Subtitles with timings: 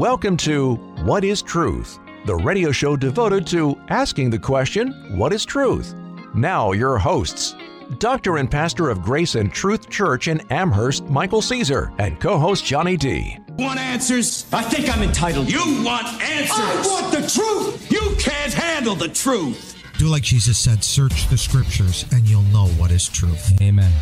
[0.00, 5.44] Welcome to What is Truth, the radio show devoted to asking the question, What is
[5.44, 5.94] truth?
[6.34, 7.54] Now, your hosts,
[7.98, 12.64] Doctor and Pastor of Grace and Truth Church in Amherst, Michael Caesar, and co host
[12.64, 13.36] Johnny D.
[13.58, 14.46] Want answers?
[14.54, 15.52] I think I'm entitled.
[15.52, 16.58] You want answers?
[16.58, 17.92] I want the truth.
[17.92, 19.76] You can't handle the truth.
[19.98, 23.60] Do like Jesus said, search the scriptures and you'll know what is truth.
[23.60, 23.92] Amen.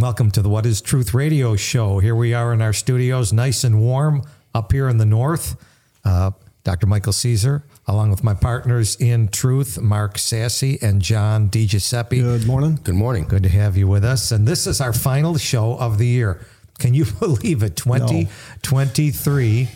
[0.00, 1.98] Welcome to the What is Truth radio show.
[1.98, 4.22] Here we are in our studios, nice and warm
[4.54, 5.56] up here in the north.
[6.04, 6.30] Uh,
[6.62, 6.86] Dr.
[6.86, 12.10] Michael Caesar, along with my partners in truth, Mark Sassy and John DiGiuseppe.
[12.10, 12.78] Good morning.
[12.84, 13.24] Good morning.
[13.24, 14.30] Good to have you with us.
[14.30, 16.46] And this is our final show of the year.
[16.78, 17.74] Can you believe it?
[17.74, 19.68] 2023 no.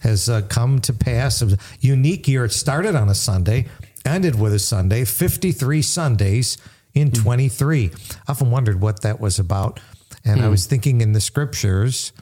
[0.00, 1.40] has uh, come to pass.
[1.40, 2.44] It was a unique year.
[2.44, 3.68] It started on a Sunday,
[4.04, 6.58] ended with a Sunday, 53 Sundays
[6.94, 7.22] in mm.
[7.22, 7.90] 23.
[7.94, 9.80] I often wondered what that was about.
[10.24, 10.42] And mm.
[10.42, 10.50] I hmm.
[10.50, 12.12] was thinking in the scriptures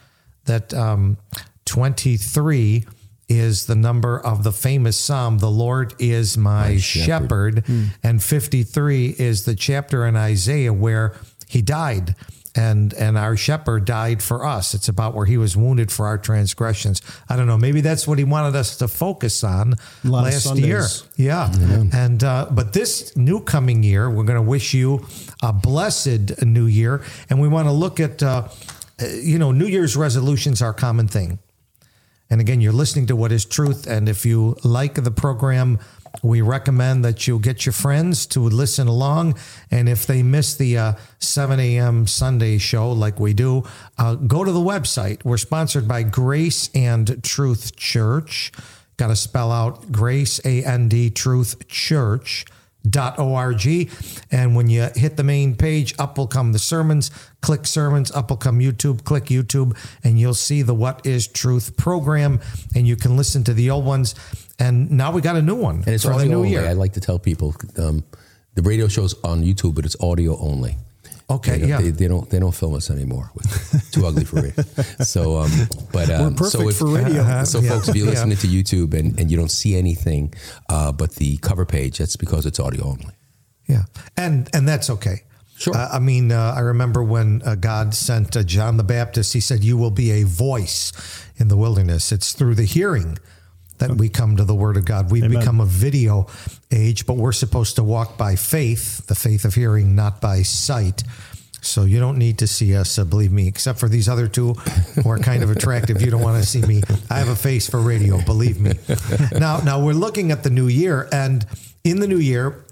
[0.45, 1.17] that um,
[1.65, 2.85] 23
[3.29, 7.65] is the number of the famous psalm, The Lord is my, my shepherd.
[7.65, 7.65] shepherd.
[7.65, 7.89] Mm.
[8.03, 11.17] And 53 is the chapter in Isaiah where
[11.49, 12.15] he died
[12.57, 14.75] and and our shepherd died for us.
[14.75, 17.03] It's about where he was wounded for our transgressions.
[17.29, 17.59] I don't know.
[17.59, 20.87] Maybe that's what he wanted us to focus on last year.
[21.17, 21.53] Yeah,
[21.93, 25.07] and uh, but this new coming year, we're going to wish you
[25.43, 28.23] a blessed new year, and we want to look at.
[28.23, 28.49] Uh,
[28.99, 31.39] you know, New Year's resolutions are a common thing.
[32.29, 33.87] And again, you're listening to what is truth.
[33.87, 35.79] And if you like the program,
[36.23, 39.39] we recommend that you get your friends to listen along.
[39.71, 42.07] And if they miss the uh, 7 a.m.
[42.07, 43.65] Sunday show like we do,
[43.99, 45.25] uh, go to the website.
[45.25, 48.53] We're sponsored by Grace and Truth Church.
[48.97, 52.47] Got to spell out Grace, A N D, Truth Church
[53.19, 53.91] org
[54.31, 58.31] and when you hit the main page up will come the sermons click sermons up
[58.31, 62.41] will come youtube click youtube and you'll see the what is truth program
[62.75, 64.15] and you can listen to the old ones
[64.59, 66.51] and now we got a new one and it's for the new only.
[66.51, 66.67] year.
[66.67, 68.05] I'd like to tell people um,
[68.55, 70.77] the radio show's on YouTube, but it's audio only.
[71.29, 71.81] Okay, they yeah.
[71.81, 73.33] They, they, don't they don't film us anymore.
[73.91, 74.63] too ugly for radio.
[75.01, 75.51] So, um,
[75.93, 77.23] but um, We're perfect so if, for radio.
[77.23, 77.71] Uh, so, yeah.
[77.71, 78.43] folks, if you're listening yeah.
[78.43, 80.33] to YouTube and, and you don't see anything
[80.69, 83.15] uh, but the cover page, that's because it's audio only.
[83.67, 83.85] Yeah,
[84.17, 85.23] and and that's okay.
[85.59, 85.75] Sure.
[85.75, 89.33] Uh, I mean, uh, I remember when uh, God sent uh, John the Baptist.
[89.33, 90.93] He said, "You will be a voice
[91.39, 93.19] in the wilderness." It's through the hearing
[93.79, 95.11] that we come to the Word of God.
[95.11, 95.39] We've Amen.
[95.39, 96.27] become a video
[96.71, 101.03] age, but we're supposed to walk by faith, the faith of hearing, not by sight.
[101.61, 104.55] So you don't need to see us, uh, believe me, except for these other two
[104.55, 106.01] who are kind of attractive.
[106.01, 106.83] You don't want to see me.
[107.11, 108.75] I have a face for radio, believe me.
[109.39, 111.45] Now, now we're looking at the new year, and
[111.85, 112.65] in the new year,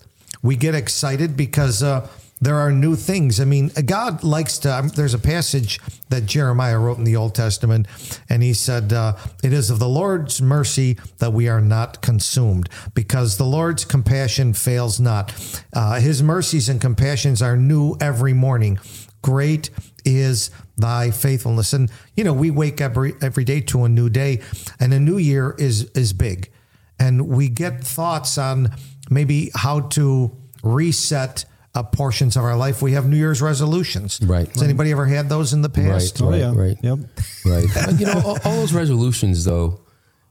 [0.43, 2.09] we get excited because uh,
[2.45, 3.41] there are new things.
[3.41, 4.79] I mean, God likes to.
[4.79, 7.87] Um, there's a passage that Jeremiah wrote in the Old Testament,
[8.29, 12.69] and he said, uh, It is of the Lord's mercy that we are not consumed,
[12.95, 15.35] because the Lord's compassion fails not.
[15.73, 18.79] Uh, his mercies and compassions are new every morning.
[19.23, 19.71] Great
[20.05, 21.73] is thy faithfulness.
[21.73, 24.43] And, you know, we wake up every, every day to a new day,
[24.79, 26.51] and a new year is, is big.
[26.99, 28.75] And we get thoughts on
[29.09, 34.21] maybe how to reset uh, portions of our life, we have New Year's resolutions.
[34.23, 34.49] Right.
[34.49, 36.21] Has anybody ever had those in the past?
[36.21, 36.43] Right.
[36.43, 36.91] Oh, right, yeah.
[36.91, 36.99] Right.
[36.99, 36.99] Yep.
[37.45, 37.99] Right.
[37.99, 39.81] you know, all, all, those resolutions, though,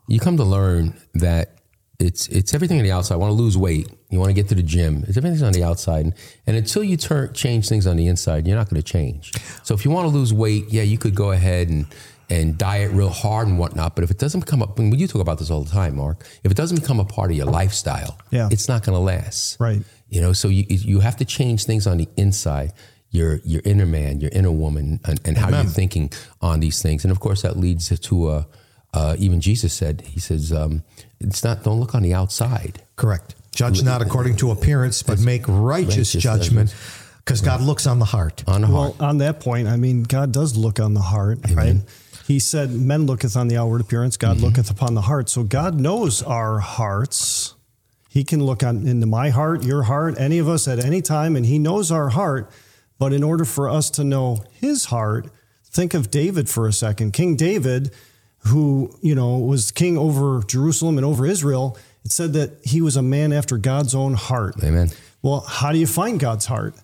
[0.07, 1.57] you come to learn that
[1.99, 3.15] it's it's everything on the outside.
[3.15, 3.87] I want to lose weight.
[4.09, 5.03] You want to get to the gym.
[5.07, 6.13] It's everything's on the outside,
[6.47, 9.31] and until you turn change things on the inside, you're not going to change.
[9.63, 11.85] So if you want to lose weight, yeah, you could go ahead and
[12.29, 13.95] and diet real hard and whatnot.
[13.95, 16.25] But if it doesn't come up, when you talk about this all the time, Mark,
[16.43, 18.49] if it doesn't become a part of your lifestyle, yeah.
[18.51, 19.59] it's not going to last.
[19.59, 19.81] Right.
[20.13, 22.71] You know, so you you have to change things on the inside,
[23.09, 27.03] your your inner man, your inner woman, and, and how you're thinking on these things.
[27.03, 28.47] And of course, that leads to a.
[28.93, 30.83] Uh, even Jesus said, He says, um,
[31.19, 31.63] "It's not.
[31.63, 32.83] Don't look on the outside.
[32.95, 33.33] Correct.
[33.55, 36.75] Judge not according to appearance, but make righteous, righteous judgment."
[37.25, 38.43] Because God looks on the heart.
[38.45, 38.99] On the heart.
[38.99, 41.55] Well, on that point, I mean, God does look on the heart, Amen.
[41.55, 41.77] right?
[42.27, 44.45] He said, "Men looketh on the outward appearance; God mm-hmm.
[44.45, 47.55] looketh upon the heart." So God knows our hearts.
[48.13, 51.35] He can look on into my heart, your heart, any of us at any time,
[51.35, 52.47] and He knows our heart.
[52.99, 55.31] But in order for us to know His heart,
[55.65, 57.13] think of David for a second.
[57.13, 57.89] King David,
[58.45, 61.75] who you know was king over Jerusalem and over Israel,
[62.05, 64.63] it said that he was a man after God's own heart.
[64.63, 64.91] Amen.
[65.23, 66.75] Well, how do you find God's heart?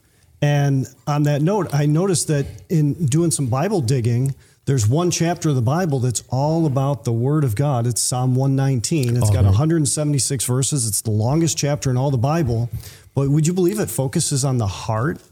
[0.41, 4.33] And on that note, I noticed that in doing some Bible digging,
[4.69, 7.87] there's one chapter of the Bible that's all about the Word of God.
[7.87, 9.17] It's Psalm 119.
[9.17, 10.87] It's got 176 verses.
[10.87, 12.69] It's the longest chapter in all the Bible.
[13.15, 15.23] But would you believe it focuses on the heart?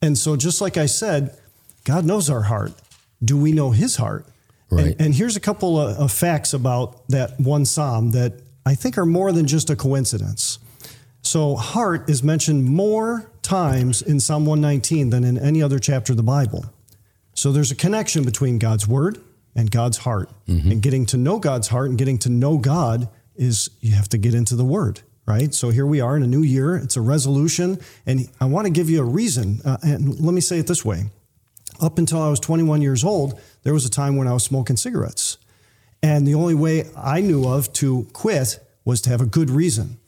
[0.00, 1.36] And so, just like I said,
[1.84, 2.72] God knows our heart.
[3.22, 4.24] Do we know His heart?
[4.70, 4.86] Right.
[4.86, 8.96] And, and here's a couple of, of facts about that one psalm that I think
[8.96, 10.58] are more than just a coincidence.
[11.20, 16.16] So, heart is mentioned more times in Psalm 119 than in any other chapter of
[16.16, 16.64] the Bible.
[17.44, 19.20] So, there's a connection between God's word
[19.54, 20.30] and God's heart.
[20.70, 23.06] And getting to know God's heart and getting to know God
[23.36, 25.52] is you have to get into the word, right?
[25.52, 26.74] So, here we are in a new year.
[26.74, 27.80] It's a resolution.
[28.06, 29.60] And I want to give you a reason.
[29.62, 31.10] Uh, and let me say it this way
[31.82, 34.78] up until I was 21 years old, there was a time when I was smoking
[34.78, 35.36] cigarettes.
[36.02, 39.98] And the only way I knew of to quit was to have a good reason.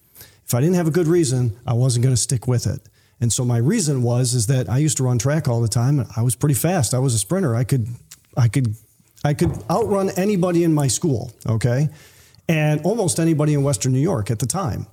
[0.46, 2.80] If I didn't have a good reason, I wasn't going to stick with it.
[3.20, 6.06] And so my reason was is that I used to run track all the time.
[6.16, 6.92] I was pretty fast.
[6.92, 7.54] I was a sprinter.
[7.54, 7.88] I could
[8.36, 8.74] I could
[9.24, 11.88] I could outrun anybody in my school, okay?
[12.48, 14.86] And almost anybody in Western New York at the time.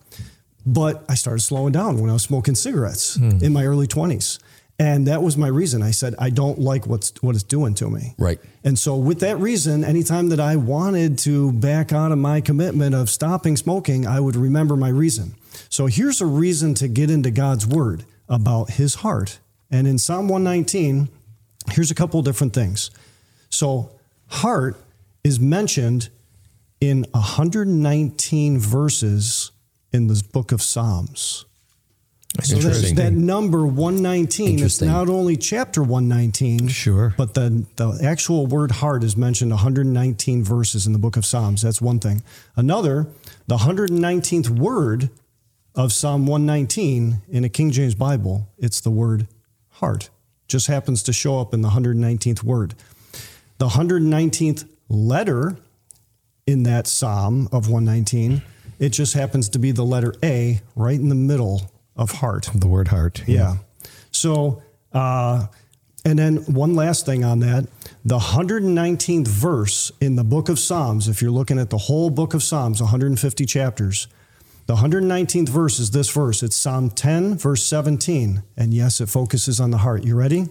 [0.65, 3.43] But I started slowing down when I was smoking cigarettes hmm.
[3.43, 4.39] in my early 20s.
[4.79, 5.83] And that was my reason.
[5.83, 8.15] I said, I don't like what's what it's doing to me.
[8.17, 8.39] Right.
[8.63, 12.95] And so, with that reason, anytime that I wanted to back out of my commitment
[12.95, 15.35] of stopping smoking, I would remember my reason.
[15.69, 19.39] So, here's a reason to get into God's word about his heart.
[19.71, 21.09] And in Psalm 119,
[21.71, 22.91] here's a couple different things.
[23.49, 23.91] So,
[24.27, 24.75] heart
[25.23, 26.09] is mentioned
[26.81, 29.51] in 119 verses
[29.91, 31.45] in the book of Psalms.
[32.41, 37.13] So that's, that number 119 is not only chapter 119, Sure.
[37.15, 41.61] but the, the actual word heart is mentioned 119 verses in the book of Psalms.
[41.61, 42.23] That's one thing.
[42.55, 43.05] Another,
[43.45, 45.11] the 119th word
[45.75, 49.27] of Psalm 119 in a King James Bible, it's the word
[49.69, 50.09] heart.
[50.47, 52.75] Just happens to show up in the 119th word.
[53.57, 55.57] The 119th letter
[56.45, 58.41] in that Psalm of 119,
[58.79, 62.49] it just happens to be the letter A right in the middle of heart.
[62.53, 63.23] The word heart.
[63.27, 63.57] Yeah.
[64.11, 64.61] So,
[64.91, 65.47] uh,
[66.05, 67.67] and then one last thing on that
[68.03, 72.33] the 119th verse in the book of Psalms, if you're looking at the whole book
[72.33, 74.07] of Psalms, 150 chapters,
[74.73, 76.41] the 119th verse is this verse.
[76.41, 78.41] It's Psalm 10, verse 17.
[78.57, 80.03] And yes, it focuses on the heart.
[80.03, 80.47] You ready?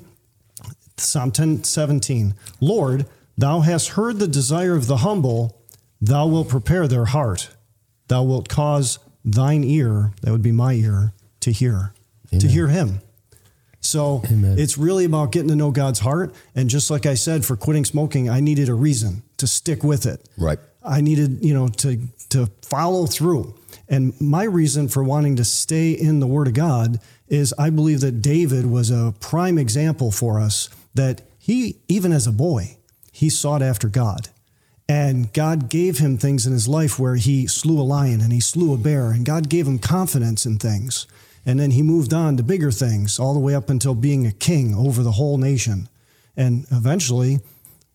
[0.97, 2.35] Psalm 10, 17.
[2.61, 5.61] Lord, thou hast heard the desire of the humble,
[6.01, 7.51] thou wilt prepare their heart.
[8.07, 11.93] Thou wilt cause thine ear, that would be my ear, to hear,
[12.31, 13.01] to hear him.
[13.81, 16.33] So it's really about getting to know God's heart.
[16.55, 20.07] And just like I said, for quitting smoking, I needed a reason to stick with
[20.07, 20.29] it.
[20.39, 20.61] Right.
[20.85, 22.01] I needed, you know, to
[22.31, 23.55] to follow through.
[23.89, 26.99] And my reason for wanting to stay in the Word of God
[27.29, 32.27] is I believe that David was a prime example for us that he, even as
[32.27, 32.77] a boy,
[33.11, 34.29] he sought after God.
[34.89, 38.41] And God gave him things in his life where he slew a lion and he
[38.41, 41.07] slew a bear, and God gave him confidence in things.
[41.45, 44.33] And then he moved on to bigger things, all the way up until being a
[44.33, 45.89] king over the whole nation.
[46.37, 47.41] And eventually,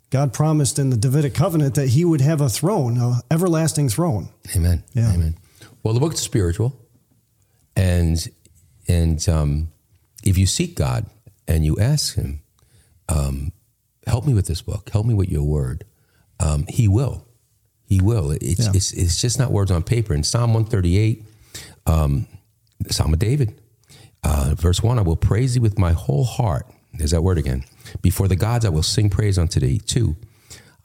[0.09, 4.29] God promised in the Davidic covenant that he would have a throne, an everlasting throne.
[4.55, 4.83] Amen.
[4.93, 5.11] Yeah.
[5.13, 5.35] Amen.
[5.83, 6.79] Well, the book is spiritual,
[7.75, 8.27] and
[8.87, 9.71] and um,
[10.23, 11.05] if you seek God
[11.47, 12.41] and you ask Him,
[13.09, 13.51] um,
[14.05, 15.83] help me with this book, help me with Your Word,
[16.39, 17.25] um, He will.
[17.85, 18.31] He will.
[18.31, 18.71] It's, Yeah.
[18.73, 20.13] it's it's just not words on paper.
[20.13, 21.25] In Psalm one thirty eight,
[21.85, 22.27] um,
[22.89, 23.61] Psalm of David,
[24.23, 26.65] uh, verse one: I will praise Thee with my whole heart.
[26.93, 27.63] There's that word again.
[28.01, 29.79] Before the gods, I will sing praise unto Thee.
[29.79, 30.15] Two.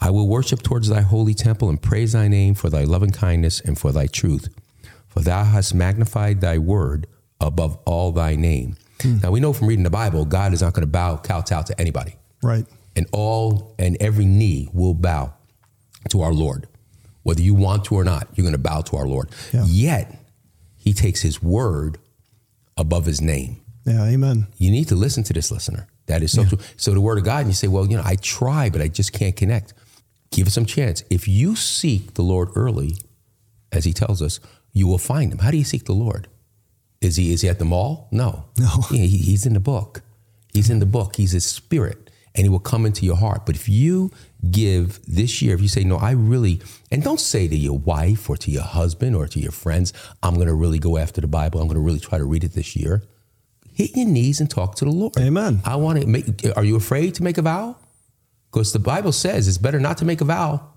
[0.00, 3.60] I will worship towards thy holy temple and praise thy name for thy loving kindness
[3.60, 4.48] and for thy truth.
[5.06, 7.06] For thou hast magnified thy word
[7.40, 8.76] above all thy name.
[9.00, 9.18] Hmm.
[9.22, 11.80] Now we know from reading the Bible, God is not going to bow, kowtow to
[11.80, 12.16] anybody.
[12.42, 12.66] Right.
[12.96, 15.34] And all and every knee will bow
[16.10, 16.66] to our Lord.
[17.22, 19.30] Whether you want to or not, you're going to bow to our Lord.
[19.52, 19.64] Yeah.
[19.66, 20.18] Yet
[20.76, 21.98] he takes his word
[22.76, 24.02] above his name Yeah.
[24.04, 24.48] Amen.
[24.56, 25.86] you need to listen to this listener.
[26.06, 26.58] That is so true.
[26.76, 28.88] So the word of God, and you say, well, you know, I try, but I
[28.88, 29.72] just can't connect.
[30.30, 31.04] Give it some chance.
[31.10, 32.96] If you seek the Lord early,
[33.70, 34.40] as he tells us,
[34.72, 35.38] you will find him.
[35.38, 36.28] How do you seek the Lord?
[37.00, 38.08] Is he is he at the mall?
[38.10, 38.44] No.
[38.58, 38.84] No.
[38.90, 40.02] Yeah, he- he's in the book.
[40.52, 41.16] He's in the book.
[41.16, 42.10] He's his spirit.
[42.34, 43.44] And he will come into your heart.
[43.44, 44.10] But if you
[44.50, 48.30] give this year, if you say, no, I really, and don't say to your wife
[48.30, 49.92] or to your husband or to your friends,
[50.22, 51.60] I'm going to really go after the Bible.
[51.60, 53.02] I'm going to really try to read it this year
[53.86, 55.16] hit your knees and talk to the Lord.
[55.18, 55.60] Amen.
[55.64, 56.26] I want to make.
[56.56, 57.76] Are you afraid to make a vow?
[58.50, 60.68] Because the Bible says it's better not to make a vow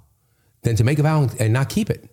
[0.63, 2.09] than to make a vow and- and not keep it.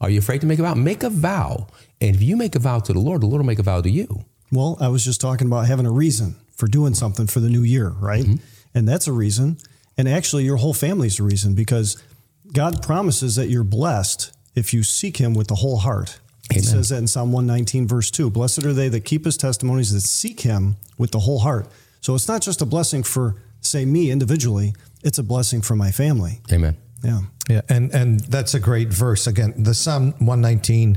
[0.00, 0.74] Are you afraid to make a vow?
[0.74, 1.68] Make a vow,
[2.00, 3.80] and if you make a vow to the Lord, the Lord will make a vow
[3.80, 4.24] to you.
[4.50, 7.62] Well, I was just talking about having a reason for doing something for the new
[7.62, 8.24] year, right?
[8.24, 8.44] Mm-hmm.
[8.74, 9.58] And that's a reason.
[9.96, 11.96] And actually, your whole family's a reason because
[12.52, 16.18] God promises that you're blessed if you seek Him with the whole heart.
[16.54, 19.92] He says that in Psalm 119, verse 2 Blessed are they that keep His testimonies,
[19.92, 21.68] that seek Him with the whole heart.
[22.00, 25.90] So it's not just a blessing for, say, me individually, it's a blessing for my
[25.90, 26.40] family.
[26.52, 26.76] Amen.
[27.02, 27.20] Yeah.
[27.48, 29.26] Yeah, and and that's a great verse.
[29.26, 30.96] Again, the Psalm 119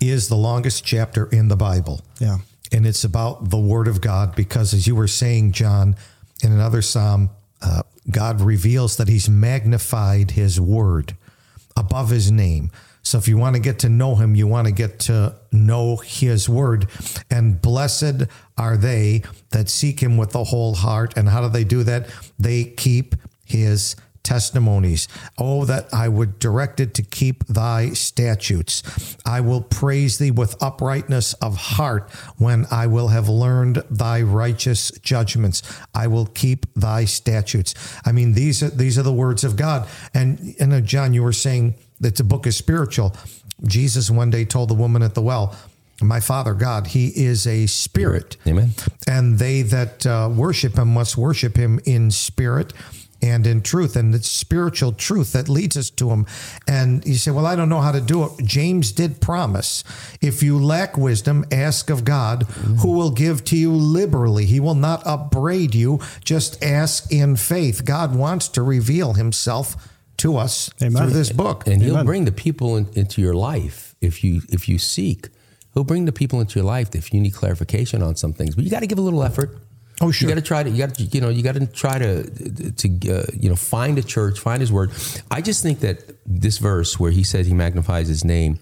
[0.00, 2.02] is the longest chapter in the Bible.
[2.20, 2.38] Yeah.
[2.72, 5.96] And it's about the Word of God because, as you were saying, John,
[6.42, 7.30] in another Psalm,
[7.62, 11.16] uh, God reveals that He's magnified His Word
[11.76, 12.70] above His name.
[13.06, 15.94] So if you want to get to know Him, you want to get to know
[15.94, 16.88] His Word.
[17.30, 18.24] And blessed
[18.58, 21.16] are they that seek Him with the whole heart.
[21.16, 22.08] And how do they do that?
[22.36, 23.94] They keep His
[24.26, 25.06] testimonies.
[25.38, 28.82] Oh, that I would direct it to keep thy statutes.
[29.24, 34.90] I will praise thee with uprightness of heart when I will have learned thy righteous
[35.00, 35.62] judgments.
[35.94, 37.72] I will keep thy statutes.
[38.04, 39.88] I mean, these are these are the words of God.
[40.12, 43.14] And you know, John, you were saying that the book is spiritual.
[43.64, 45.54] Jesus one day told the woman at the well,
[46.02, 48.36] my Father God, He is a spirit.
[48.44, 48.70] Amen.
[49.06, 52.72] And they that uh, worship Him must worship Him in spirit
[53.22, 53.96] and in truth.
[53.96, 56.26] And it's spiritual truth that leads us to Him.
[56.66, 58.30] And you say, Well, I don't know how to do it.
[58.44, 59.84] James did promise
[60.20, 62.44] if you lack wisdom, ask of God,
[62.82, 64.46] who will give to you liberally.
[64.46, 66.00] He will not upbraid you.
[66.24, 67.84] Just ask in faith.
[67.84, 69.76] God wants to reveal Himself
[70.18, 71.02] to us Amen.
[71.02, 71.66] through this book.
[71.66, 72.06] and he'll Amen.
[72.06, 75.28] bring the people in, into your life if you if you seek
[75.74, 78.64] he'll bring the people into your life if you need clarification on some things but
[78.64, 79.58] you got to give a little effort
[80.00, 80.28] Oh, sure.
[80.28, 82.24] you got to try to you got to you know you got to try to
[82.72, 84.90] to uh, you know find a church find his word
[85.30, 88.58] i just think that this verse where he says he magnifies his name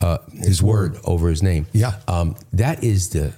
[0.00, 2.00] uh, his word over his name Yeah.
[2.08, 3.34] um, that is the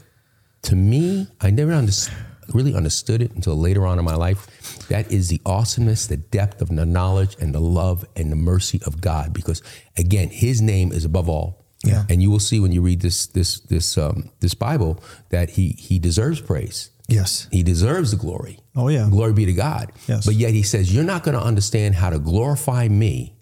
[0.62, 2.12] to me i never underst-
[2.54, 4.46] really understood it until later on in my life
[4.88, 8.80] that is the awesomeness the depth of the knowledge and the love and the mercy
[8.86, 9.62] of god because
[9.98, 12.04] again his name is above all Yeah.
[12.08, 15.74] and you will see when you read this this this um, this bible that he
[15.86, 17.48] he deserves praise Yes.
[17.50, 18.58] he deserves the glory.
[18.74, 19.08] Oh, yeah.
[19.10, 19.92] Glory be to God.
[20.08, 20.26] Yes.
[20.26, 23.34] But yet he says, You're not going to understand how to glorify me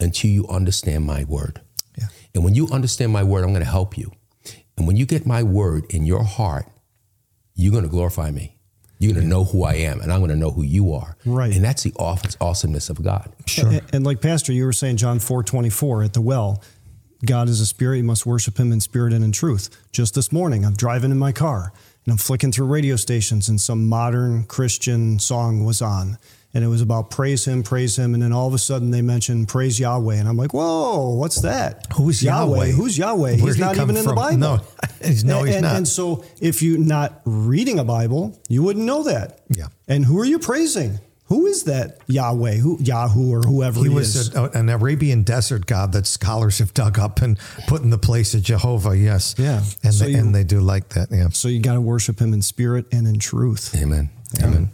[0.00, 1.60] until you understand my word.
[1.98, 2.06] Yeah.
[2.34, 4.12] And when you understand my word, I'm going to help you.
[4.76, 6.66] And when you get my word in your heart,
[7.54, 8.56] you're going to glorify me.
[8.98, 11.16] You're going to know who I am, and I'm going to know who you are.
[11.26, 11.52] Right.
[11.52, 11.92] And that's the
[12.40, 13.32] awesomeness of God.
[13.58, 16.62] And, and like Pastor, you were saying John four twenty four at the well,
[17.26, 17.96] God is a spirit.
[17.98, 19.70] You must worship him in spirit and in truth.
[19.90, 21.72] Just this morning, I'm driving in my car
[22.04, 26.18] and I'm flicking through radio stations and some modern Christian song was on.
[26.54, 28.12] And it was about praise him, praise him.
[28.12, 30.16] And then all of a sudden they mentioned praise Yahweh.
[30.16, 31.86] And I'm like, whoa, what's that?
[31.94, 32.72] Who's Yahweh?
[32.72, 33.36] Who's Yahweh?
[33.36, 34.12] Where'd he's not come even in the?
[34.14, 34.36] Bible.
[34.38, 34.60] No,
[35.02, 35.76] he's- no, and, he's and- not.
[35.76, 39.40] And so if you're not reading a Bible, you wouldn't know that.
[39.48, 39.68] Yeah.
[39.88, 40.98] And who are you praising?
[41.32, 42.56] Who is that Yahweh?
[42.56, 43.88] Who Yahoo or whoever He is?
[43.90, 44.34] he, was is?
[44.34, 48.34] a, an Arabian desert god that scholars have dug up and put in the place
[48.34, 48.94] of Jehovah.
[48.94, 49.34] Yes.
[49.38, 49.62] Yeah.
[49.82, 51.08] And, So they, you- and they do like that.
[51.10, 51.30] Yeah.
[51.30, 53.74] So you got to worship him in spirit and in truth.
[53.74, 54.10] Amen.
[54.42, 54.68] Amen.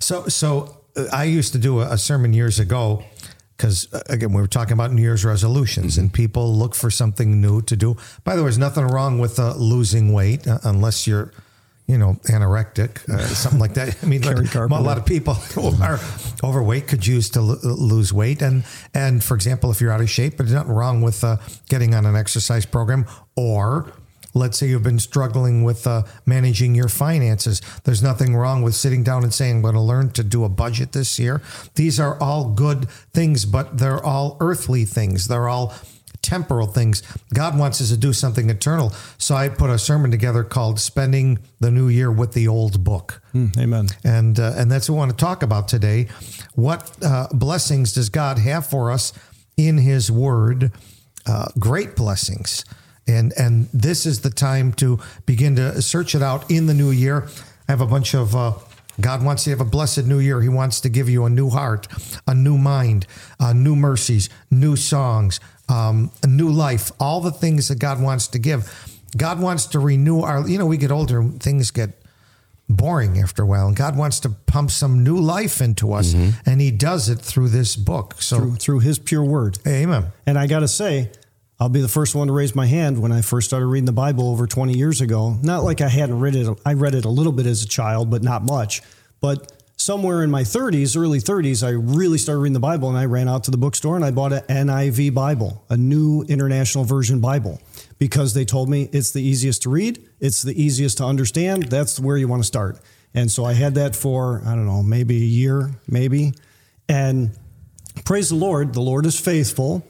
[0.00, 3.04] So, so uh, I used to do a, a sermon years ago
[3.56, 7.62] because, again, we were talking about New Year's resolutions and people look for something new
[7.62, 7.96] to do.
[8.24, 11.32] By the way, there's nothing wrong with uh, losing weight uh, unless you're,
[11.86, 13.96] you know, anorectic, uh, something like that.
[14.02, 16.00] I mean, like, a lot of people who are
[16.42, 18.42] overweight could use to lo- lose weight.
[18.42, 21.36] And, and for example, if you're out of shape, but there's nothing wrong with uh,
[21.68, 23.92] getting on an exercise program or
[24.36, 27.62] let's say you've been struggling with uh, managing your finances.
[27.84, 30.48] There's nothing wrong with sitting down and saying, I'm going to learn to do a
[30.48, 31.40] budget this year.
[31.74, 35.28] These are all good things, but they're all earthly things.
[35.28, 35.74] They're all
[36.26, 37.02] temporal things.
[37.32, 38.92] God wants us to do something eternal.
[39.16, 43.22] So I put a sermon together called Spending the New Year with the Old Book.
[43.56, 43.86] Amen.
[44.04, 46.08] And, uh, and that's what we want to talk about today.
[46.54, 49.12] What uh, blessings does God have for us
[49.56, 50.72] in His Word?
[51.24, 52.64] Uh, great blessings.
[53.06, 56.90] And, and this is the time to begin to search it out in the new
[56.90, 57.28] year.
[57.68, 58.54] I have a bunch of, uh,
[59.00, 60.40] God wants you to have a blessed new year.
[60.40, 61.88] He wants to give you a new heart,
[62.26, 63.06] a new mind,
[63.38, 68.28] uh, new mercies, new songs, um, a new life, all the things that God wants
[68.28, 68.72] to give.
[69.16, 71.90] God wants to renew our, you know, we get older, things get
[72.68, 73.68] boring after a while.
[73.68, 77.50] And God wants to pump some new life into us, and He does it through
[77.50, 78.16] this book.
[78.18, 79.58] So, Through, through his pure word.
[79.66, 80.06] Amen.
[80.26, 81.10] And I got to say,
[81.58, 83.92] I'll be the first one to raise my hand when I first started reading the
[83.92, 85.38] Bible over 20 years ago.
[85.42, 86.46] Not like I hadn't read it.
[86.66, 88.82] I read it a little bit as a child, but not much.
[89.22, 93.06] But somewhere in my 30s, early 30s, I really started reading the Bible and I
[93.06, 97.20] ran out to the bookstore and I bought an NIV Bible, a New International Version
[97.20, 97.58] Bible,
[97.98, 101.64] because they told me it's the easiest to read, it's the easiest to understand.
[101.64, 102.80] That's where you want to start.
[103.14, 106.34] And so I had that for, I don't know, maybe a year, maybe.
[106.86, 107.30] And
[108.04, 109.86] praise the Lord, the Lord is faithful.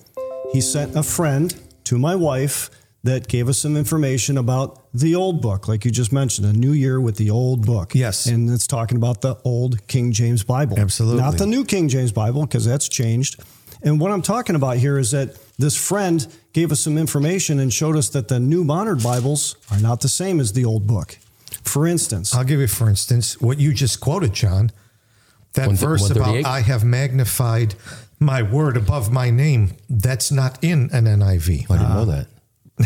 [0.57, 2.71] He sent a friend to my wife
[3.05, 6.73] that gave us some information about the old book, like you just mentioned, a new
[6.73, 7.95] year with the old book.
[7.95, 8.25] Yes.
[8.25, 10.79] And it's talking about the old King James Bible.
[10.79, 11.21] Absolutely.
[11.21, 13.39] Not the new King James Bible, because that's changed.
[13.83, 17.71] And what I'm talking about here is that this friend gave us some information and
[17.71, 21.19] showed us that the new modern Bibles are not the same as the old book.
[21.65, 24.73] For instance, I'll give you, for instance, what you just quoted, John.
[25.53, 27.75] That One- verse about I have magnified
[28.19, 29.73] my word above my name.
[29.91, 31.71] That's not in an NIV.
[31.71, 32.27] I didn't know that.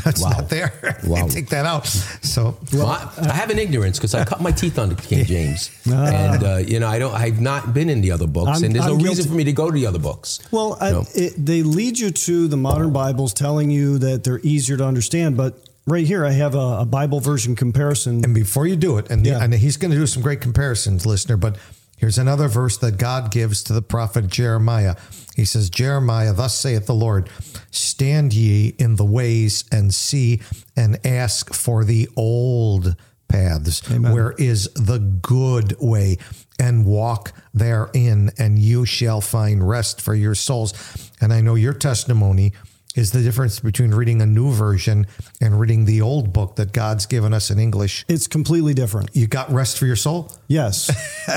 [0.05, 0.31] That's Wow.
[0.31, 0.73] not there.
[1.05, 1.27] Wow.
[1.27, 1.85] Take that out.
[1.87, 5.25] So Well, I, I have an ignorance because I cut my teeth on the King
[5.25, 7.13] James, and uh, you know I don't.
[7.15, 9.29] I've not been in the other books, I'm- and there's I'm no reason guilty.
[9.31, 10.39] for me to go to the other books.
[10.53, 11.07] Well, I, No.
[11.15, 15.37] it, they lead you to the modern Bibles telling you that they're easier to understand.
[15.37, 18.23] But right here, I have a, a Bible version comparison.
[18.25, 19.43] And before you do it, and, Yeah.
[19.43, 21.57] and he's going to do some great comparisons, listener, but
[22.01, 24.97] here's another verse that God gives to the prophet Jeremiah.
[25.37, 27.31] He says, Jeremiah, thus saith the Lord,
[27.71, 30.41] stand ye in the ways and see
[30.77, 32.97] and ask for the old
[33.29, 36.19] paths, where is the good way,
[36.59, 40.75] and walk therein, and you shall find rest for your souls.
[41.21, 42.53] And I know your testimony
[43.01, 45.07] is the difference between reading a new version
[45.41, 48.05] and reading the old book that God's given us in English.
[48.09, 49.09] It's completely different.
[49.15, 50.31] You got rest for your soul?
[50.49, 50.91] Yes.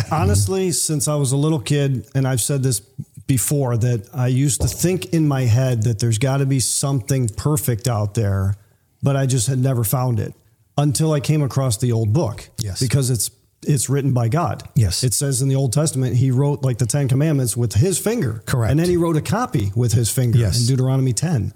[0.12, 2.82] Honestly, since I was a little kid, and I've said this
[3.28, 7.30] before, that I used to think in my head that there's got to be something
[7.30, 8.56] perfect out there,
[9.02, 10.34] but I just had never found it
[10.78, 12.50] until I came across the old book.
[12.58, 12.82] Yes.
[12.82, 13.32] Because it's
[13.66, 14.64] it's written by God.
[14.76, 15.04] Yes.
[15.04, 18.42] It says in the Old Testament, he wrote like the Ten Commandments with his finger.
[18.46, 18.72] Correct.
[18.72, 20.60] And then he wrote a copy with his finger Yes.
[20.60, 21.54] in Deuteronomy 10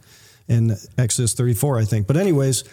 [0.49, 2.07] and Exodus 34, I think.
[2.07, 2.63] But, anyways,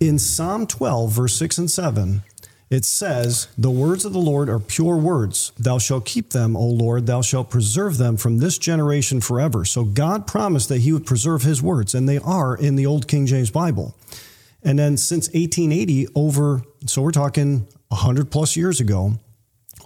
[0.00, 2.22] in Psalm 12, verse 6 and 7,
[2.70, 5.52] it says, The words of the Lord are pure words.
[5.58, 7.06] Thou shalt keep them, O Lord.
[7.06, 9.64] Thou shalt preserve them from this generation forever.
[9.66, 13.06] So God promised that he would preserve his words, and they are in the Old
[13.06, 13.94] King James Bible.
[14.64, 19.18] And then since 1880, over, so we're talking 100 plus years ago,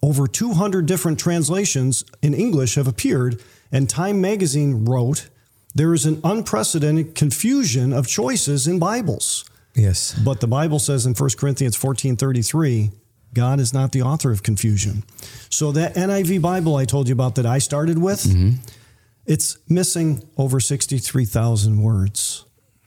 [0.02, 5.28] over 200 different translations in English have appeared, and Time magazine wrote,
[5.74, 9.44] There is an unprecedented confusion of choices in Bibles.
[9.74, 10.14] Yes.
[10.14, 12.92] But the Bible says in 1 Corinthians 14:33,
[13.34, 15.02] God is not the author of confusion.
[15.50, 18.52] So that NIV Bible I told you about that I started with, mm-hmm.
[19.26, 22.45] it's missing over 63,000 words.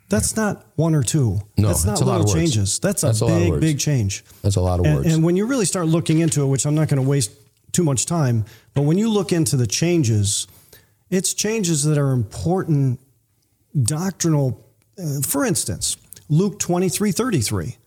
[0.09, 1.39] That's not one or two.
[1.57, 2.51] No, that's not that's a lot little of words.
[2.53, 2.79] changes.
[2.79, 3.61] That's a That's a big, words.
[3.61, 4.23] big change.
[4.41, 5.13] That's a lot of And, words.
[5.13, 7.31] and when you really start looking into it, which I'm not going to waste
[7.71, 10.47] too much time, but when you look into the changes,
[11.11, 12.99] it's changes that are important
[13.83, 14.65] doctrinal.
[14.97, 17.77] Uh, for instance, Luke 23 33.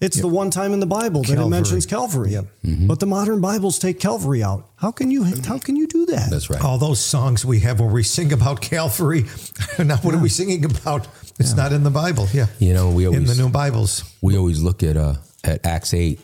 [0.00, 2.30] It's the one time in the Bible that it mentions Calvary.
[2.30, 2.44] Yep.
[2.86, 4.70] But the modern Bibles take Calvary out.
[4.76, 6.30] How can you how can you do that?
[6.30, 6.62] That's right.
[6.64, 9.24] All those songs we have where we sing about Calvary.
[9.78, 11.08] now, what are we singing about?
[11.38, 12.26] It's not in the Bible.
[12.32, 12.46] Yeah.
[12.58, 14.04] You know, we in the always new Bibles.
[14.20, 16.20] we always look at uh, at Acts eight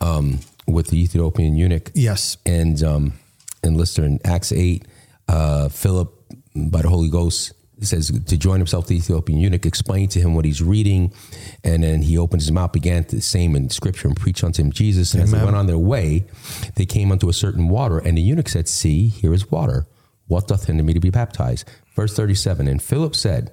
[0.00, 1.90] um, with the Ethiopian eunuch.
[1.94, 2.36] Yes.
[2.44, 3.12] and um,
[3.62, 4.86] and Lister in Acts eight,
[5.28, 6.12] uh, Philip
[6.54, 10.34] by the Holy Ghost says to join himself to the Ethiopian eunuch, explain to him
[10.34, 11.12] what he's reading,
[11.64, 14.70] and then he opens his mouth, began to same in Scripture and preach unto him
[14.70, 15.14] Jesus.
[15.14, 16.24] And as they went on their way,
[16.76, 19.86] they came unto a certain water, and the eunuch said, "See, here is water.
[20.26, 22.68] What doth hinder me to be baptized?" Verse thirty-seven.
[22.68, 23.52] And Philip said,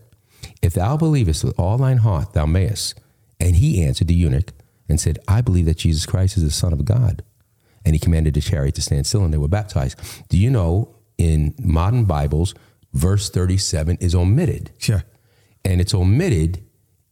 [0.61, 2.99] "If thou believest with all thine heart, thou mayest."
[3.39, 4.53] And he answered the eunuch
[4.87, 7.23] and said, "I believe that Jesus Christ is the Son of God."
[7.85, 9.99] and he commanded the chariot to stand still and they were baptized.
[10.29, 12.53] Do you know in modern Bibles,
[12.93, 14.71] verse 37 is omitted?
[14.77, 15.03] Sure.
[15.65, 16.63] And it's omitted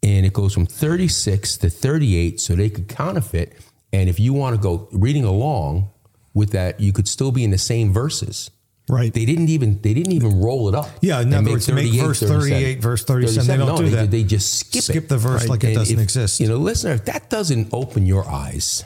[0.04, 3.58] and it goes from 36 to 38 so they could counterfeit.
[3.92, 5.90] And if you want to go reading along
[6.34, 8.52] with that, you could still be in the same verses.
[8.90, 9.14] Right.
[9.14, 10.90] They didn't even they didn't even roll it up.
[11.02, 13.46] Yeah, in other words, make verse 38, verse 37.
[13.48, 14.12] They don't no, do that.
[14.12, 15.10] They just skip, Skip it.
[15.10, 16.40] the verse like it And doesn't if- exist.
[16.40, 18.86] You know, listener, if that doesn't open your eyes,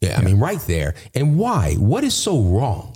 [0.00, 0.94] yeah, I mean, right there.
[1.14, 1.74] And why?
[1.74, 2.94] What is so wrong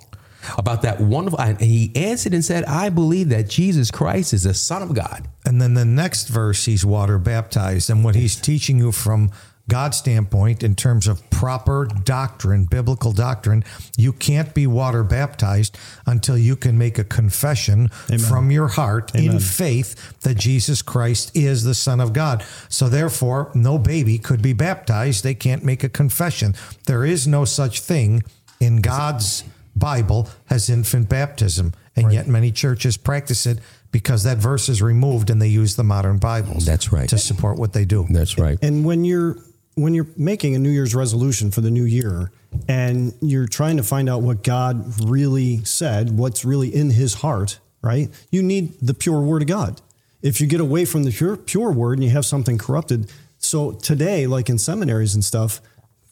[0.57, 1.41] about that wonderful?
[1.41, 5.27] And he answered and said, "I believe that Jesus Christ is the Son of God."
[5.45, 7.91] And then the next verse, he's water baptized.
[7.91, 9.33] And what he's teaching you from
[9.69, 13.65] God's standpoint, in terms of proper doctrine, biblical doctrine,
[13.97, 15.77] you can't be water baptized
[16.07, 17.89] until you can make a confession
[18.29, 22.45] from your heart in faith that Jesus Christ is the Son of God.
[22.69, 25.23] So, therefore, no baby could be baptized.
[25.23, 26.55] They can't make a confession.
[26.87, 28.23] There is no such thing
[28.61, 29.45] in God's
[29.77, 31.75] Bible as infant baptism.
[31.95, 33.59] And yet, many churches practice it
[33.91, 36.65] because that verse is removed and they use the modern Bibles.
[36.65, 37.09] That's right.
[37.09, 38.07] To support what they do.
[38.11, 38.59] That's right.
[38.63, 39.37] And when you're
[39.79, 42.33] when you're making a New Year's resolution for the new year
[42.69, 47.61] and you're trying to find out what God really said, what's really in his heart,
[47.83, 48.09] right?
[48.31, 49.81] You need the pure word of God.
[50.23, 53.11] if you get away from the pure, pure word and you have something corrupted.
[53.39, 55.61] So today, like in seminaries and stuff,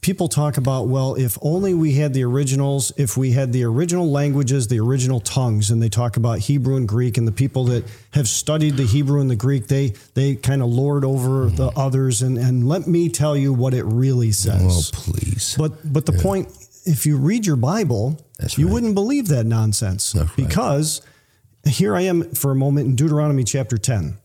[0.00, 4.10] people talk about, well, if only we had the originals, if we had the original
[4.10, 7.84] languages, the original tongues, and they talk about Hebrew and Greek, and the people that
[8.12, 12.22] have studied the Hebrew and the Greek, they they kind of lord over the others.
[12.22, 14.62] And, and let me tell you what it really says.
[14.62, 15.56] Well, please.
[15.58, 16.48] But but the point,
[16.84, 18.74] if you read your Bible, That's you right.
[18.74, 20.36] wouldn't believe that nonsense That's right.
[20.36, 21.02] because
[21.66, 24.18] here I am for a moment in Deuteronomy chapter ten,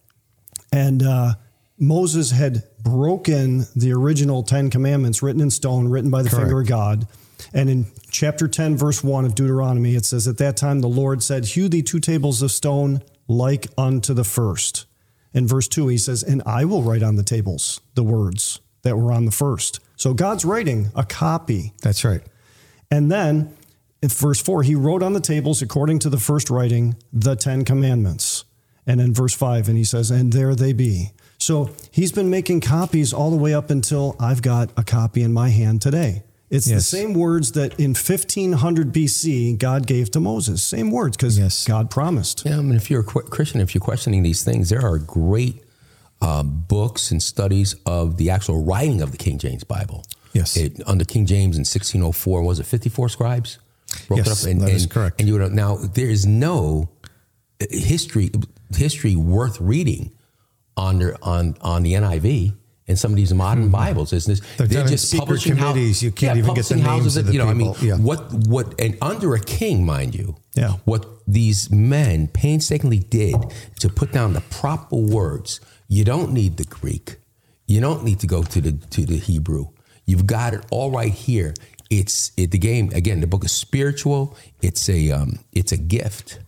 [0.72, 1.34] and uh,
[1.82, 6.68] Moses had broken the original Ten Commandments written in stone, written by the finger of
[6.68, 7.08] God.
[7.56, 11.24] And in chapter 10, verse 1 of Deuteronomy, it says, At that time the Lord
[11.24, 14.86] said, Hew thee two tables of stone like unto the first.
[15.34, 18.96] In verse 2, he says, And I will write on the tables the words that
[18.96, 19.80] were on the first.
[19.96, 21.74] So God's writing a copy.
[21.82, 22.22] That's right.
[22.92, 23.58] And then
[24.04, 27.66] in verse 4, he wrote on the tables, according to the first writing, the Ten
[27.66, 28.46] Commandments.
[28.86, 31.12] And in verse 5, and he says, And there they be.
[31.42, 35.34] So he's been making copies all the way up until I've got a copy in
[35.34, 36.24] my hand today.
[36.52, 40.62] It's the same words that in 1500 BC God gave to Moses.
[40.62, 41.66] Same words because Yes.
[41.66, 42.44] God promised.
[42.46, 44.98] Yeah, I mean, if you're a qu- Christian, if you're questioning these things, there are
[45.00, 45.64] great
[46.22, 50.04] uh, books and studies of the actual writing of the King James Bible.
[50.34, 50.58] Yes.
[50.58, 53.58] It, under King James in 1604, was it 54 scribes?
[54.08, 55.20] Broke Yes, that is correct.
[55.20, 56.90] And you would now there is no
[57.62, 58.30] uh, history
[58.76, 60.12] history worth reading
[60.78, 62.54] on their, on on the NIV
[62.88, 64.14] and some of these modern Bibles.
[64.14, 64.70] Isn't this?
[64.70, 66.04] They're in secret publishing committees.
[66.04, 67.88] You can't even get the publishing houses names of the you know, I mean, people.
[67.88, 67.96] Yeah.
[67.98, 70.36] what what and under a king, mind you.
[70.56, 70.74] Yeah.
[70.86, 73.36] What these men painstakingly did
[73.80, 75.60] to put down the proper words.
[75.88, 77.18] You don't need the Greek.
[77.68, 79.68] You don't need to go to the to the Hebrew.
[80.06, 81.54] You've got it all right here.
[81.90, 83.22] It's it, the game again.
[83.22, 84.38] The book is spiritual.
[84.62, 86.40] It's a um, it's a gift.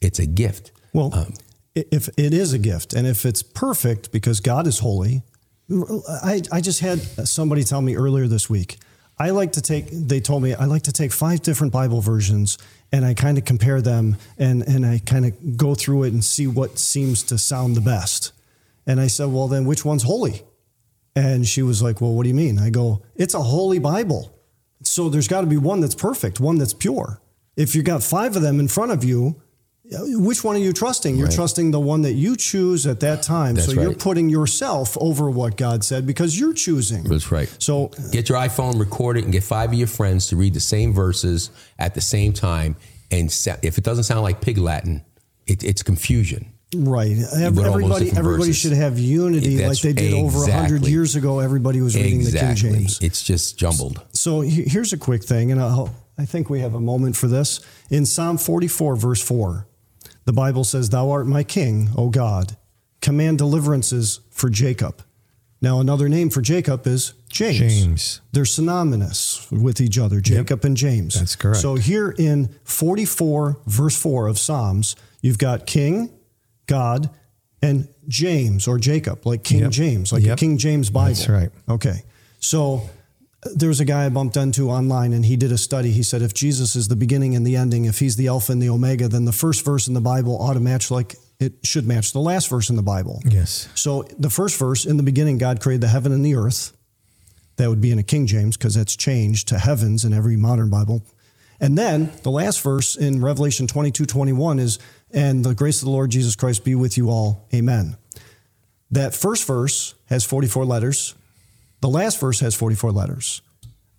[0.00, 0.72] It's a gift.
[0.92, 1.34] Well, Um,
[1.74, 5.22] if it is a gift and if it's perfect because God is holy,
[5.70, 8.78] I, I just had somebody tell me earlier this week.
[9.18, 12.58] I like to take, they told me, I like to take five different Bible versions
[12.92, 16.24] and I kind of compare them and, and I kind of go through it and
[16.24, 18.32] see what seems to sound the best.
[18.86, 20.42] And I said, well, then which one's holy?
[21.16, 22.58] And she was like, well, what do you mean?
[22.58, 24.36] I go, it's a holy Bible.
[24.82, 27.20] So there's got to be one that's perfect, one that's pure.
[27.56, 29.40] If you got five of them in front of you,
[29.90, 31.16] which one are you trusting?
[31.16, 33.56] You're trusting the one that you choose at that time.
[33.56, 33.98] That's so you're right.
[33.98, 37.04] putting yourself over what God said because you're choosing.
[37.04, 37.54] That's right.
[37.58, 40.60] So Get your iPhone, record it, and get five of your friends to read the
[40.60, 42.76] same verses at the same time.
[43.10, 43.28] And
[43.62, 45.04] if it doesn't sound like pig Latin,
[45.46, 46.52] it, it's confusion.
[46.74, 48.56] right, Ev- with almost everybody everybody verses.
[48.56, 51.40] should have unity like they did over a hundred years ago.
[51.40, 52.70] Everybody was reading exactly.
[52.70, 52.98] the King James.
[53.02, 54.02] It's just jumbled.
[54.12, 57.60] So here's a quick thing, and I'll, I think we have a moment for this.
[57.90, 59.66] In Psalm 44, verse 4,
[60.24, 62.56] the Bible says, Thou art my king, O God.
[63.00, 65.02] Command deliverances for Jacob.
[65.60, 67.58] Now, another name for Jacob is James.
[67.58, 68.20] James.
[68.32, 71.14] They're synonymous with each other, Jacob and James.
[71.18, 71.60] That's correct.
[71.60, 76.10] So here in 44, verse 4 of Psalms, you've got king,
[76.66, 77.08] God,
[77.62, 79.70] and James or Jacob, like King Yep.
[79.70, 81.14] James, like a King James Bible.
[81.14, 81.50] That's right.
[81.68, 82.02] Okay.
[82.40, 82.88] So
[83.54, 85.90] there was a guy I bumped into online and he did a study.
[85.90, 88.62] He said, if Jesus is the beginning and the ending, if he's the Alpha and
[88.62, 91.86] the Omega, then the first verse in the Bible ought to match like it should
[91.86, 93.20] match the last verse in the Bible.
[93.24, 93.68] Yes.
[93.74, 96.72] So the first verse, in the beginning, God created the heaven and the earth.
[97.56, 100.70] That would be in a King James because that's changed to heavens in every modern
[100.70, 101.02] Bible.
[101.60, 104.78] And then the last verse in Revelation 22 21 is,
[105.12, 107.46] and the grace of the Lord Jesus Christ be with you all.
[107.54, 107.96] Amen.
[108.90, 111.14] That first verse has 44 letters.
[111.84, 113.42] The last verse has 44 letters.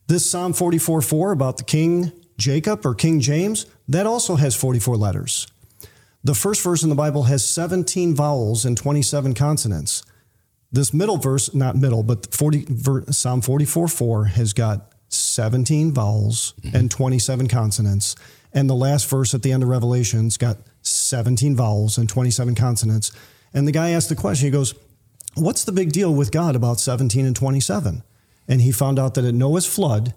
[0.07, 4.97] This Psalm 44 4 about the King Jacob or King James, that also has 44
[4.97, 5.45] letters.
[6.23, 10.03] The first verse in the Bible has 17 vowels and 27 consonants.
[10.71, 12.65] This middle verse, not middle, but 40,
[13.11, 18.15] Psalm 44 4 has got 17 vowels and 27 consonants.
[18.51, 23.11] And the last verse at the end of Revelation's got 17 vowels and 27 consonants.
[23.53, 24.73] And the guy asked the question, he goes,
[25.35, 28.03] What's the big deal with God about 17 and 27?
[28.47, 30.13] And he found out that at Noah's flood,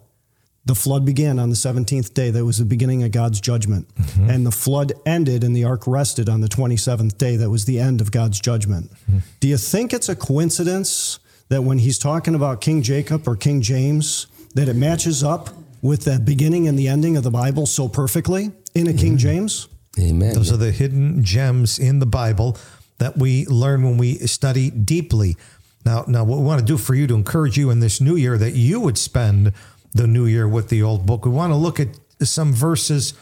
[0.64, 2.30] the flood began on the 17th day.
[2.30, 3.88] That was the beginning of God's judgment.
[3.94, 4.30] Mm-hmm.
[4.30, 7.36] And the flood ended and the ark rested on the 27th day.
[7.36, 8.90] That was the end of God's judgment.
[8.90, 9.18] Mm-hmm.
[9.40, 13.62] Do you think it's a coincidence that when he's talking about King Jacob or King
[13.62, 15.48] James, that it matches up
[15.80, 19.16] with the beginning and the ending of the Bible so perfectly in a King mm-hmm.
[19.16, 19.68] James?
[19.98, 20.34] Amen.
[20.34, 22.58] Those are the hidden gems in the Bible
[22.98, 25.36] that we learn when we study deeply.
[25.84, 28.16] Now, now, what we want to do for you to encourage you in this new
[28.16, 29.52] year that you would spend
[29.94, 31.24] the new year with the old book.
[31.24, 31.88] We want to look at
[32.20, 33.14] some verses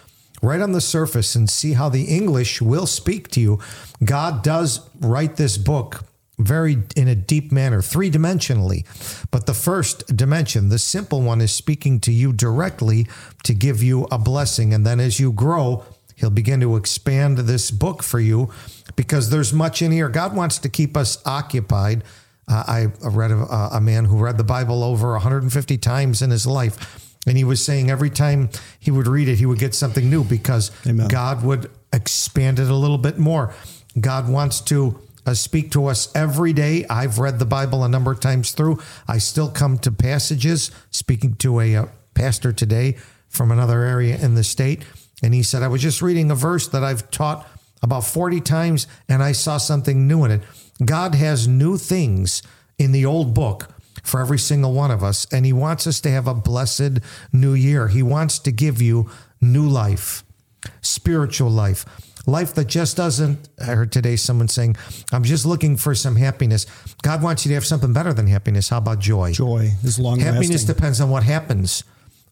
[0.42, 3.60] right on the surface and see how the English will speak to you.
[4.04, 6.04] God does write this book
[6.38, 8.84] very in a deep manner, three dimensionally.
[9.30, 13.06] But the first dimension, the simple one, is speaking to you directly
[13.44, 14.74] to give you a blessing.
[14.74, 15.84] And then as you grow,
[16.16, 18.50] He'll begin to expand this book for you
[18.96, 20.08] because there's much in here.
[20.08, 22.02] God wants to keep us occupied.
[22.48, 26.46] Uh, I read a, a man who read the Bible over 150 times in his
[26.46, 27.02] life.
[27.26, 30.22] And he was saying every time he would read it, he would get something new
[30.22, 31.08] because Amen.
[31.08, 33.52] God would expand it a little bit more.
[34.00, 36.86] God wants to uh, speak to us every day.
[36.88, 38.80] I've read the Bible a number of times through.
[39.08, 42.96] I still come to passages, speaking to a uh, pastor today
[43.28, 44.84] from another area in the state.
[45.22, 47.46] And he said, I was just reading a verse that I've taught
[47.82, 50.42] about 40 times and I saw something new in it.
[50.84, 52.42] God has new things
[52.78, 53.68] in the old book
[54.02, 55.26] for every single one of us.
[55.32, 56.98] And he wants us to have a blessed
[57.32, 57.88] new year.
[57.88, 59.10] He wants to give you
[59.40, 60.22] new life,
[60.80, 61.84] spiritual life,
[62.26, 63.48] life that just doesn't.
[63.60, 64.76] I heard today someone saying,
[65.12, 66.66] I'm just looking for some happiness.
[67.02, 68.68] God wants you to have something better than happiness.
[68.68, 69.32] How about joy?
[69.32, 70.74] Joy is long Happiness lasting.
[70.74, 71.84] depends on what happens.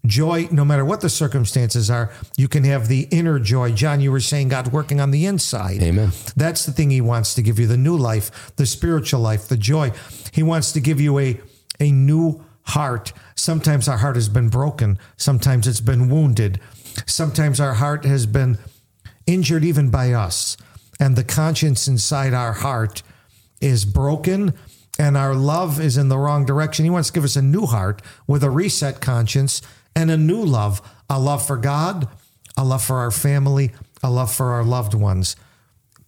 [0.06, 3.72] Joy, no matter what the circumstances are, you can have the inner joy.
[3.72, 5.82] John, you were saying God working on the inside.
[5.82, 6.10] Amen.
[6.36, 9.56] That's the thing He wants to give you the new life, the spiritual life, the
[9.56, 9.92] joy.
[10.32, 11.40] He wants to give you a,
[11.80, 13.12] a new heart.
[13.34, 16.60] Sometimes our heart has been broken, sometimes it's been wounded,
[17.06, 18.58] sometimes our heart has been
[19.26, 20.56] injured even by us.
[21.00, 23.02] And the conscience inside our heart
[23.60, 24.54] is broken
[24.98, 26.84] and our love is in the wrong direction.
[26.84, 29.60] He wants to give us a new heart with a reset conscience
[29.96, 32.08] and a new love a love for God,
[32.56, 35.36] a love for our family, a love for our loved ones.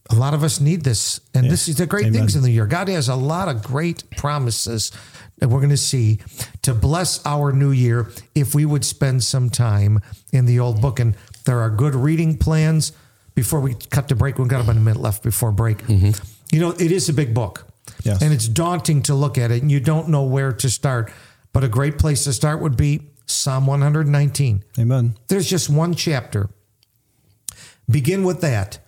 [0.08, 1.20] A lot of us need this.
[1.34, 2.20] And this is the great Amen.
[2.20, 2.66] things in the year.
[2.66, 4.92] God has a lot of great promises
[5.38, 6.20] that we're going to see
[6.62, 10.00] to bless our new year if we would spend some time
[10.32, 11.00] in the old book.
[11.00, 12.92] And there are good reading plans.
[13.34, 15.78] Before we cut to break, we've got about a minute left before break.
[15.78, 16.12] Mm-hmm.
[16.52, 17.66] You know, it is a big book.
[18.02, 18.22] Yes.
[18.22, 21.12] And it's daunting to look at it and you don't know where to start.
[21.52, 24.64] But a great place to start would be Psalm 119.
[24.78, 25.14] Amen.
[25.28, 26.48] There's just one chapter.
[27.90, 28.78] Begin with that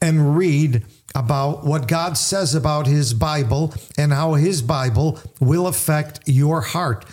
[0.00, 6.20] and read about what God says about his Bible and how his Bible will affect
[6.26, 7.04] your heart.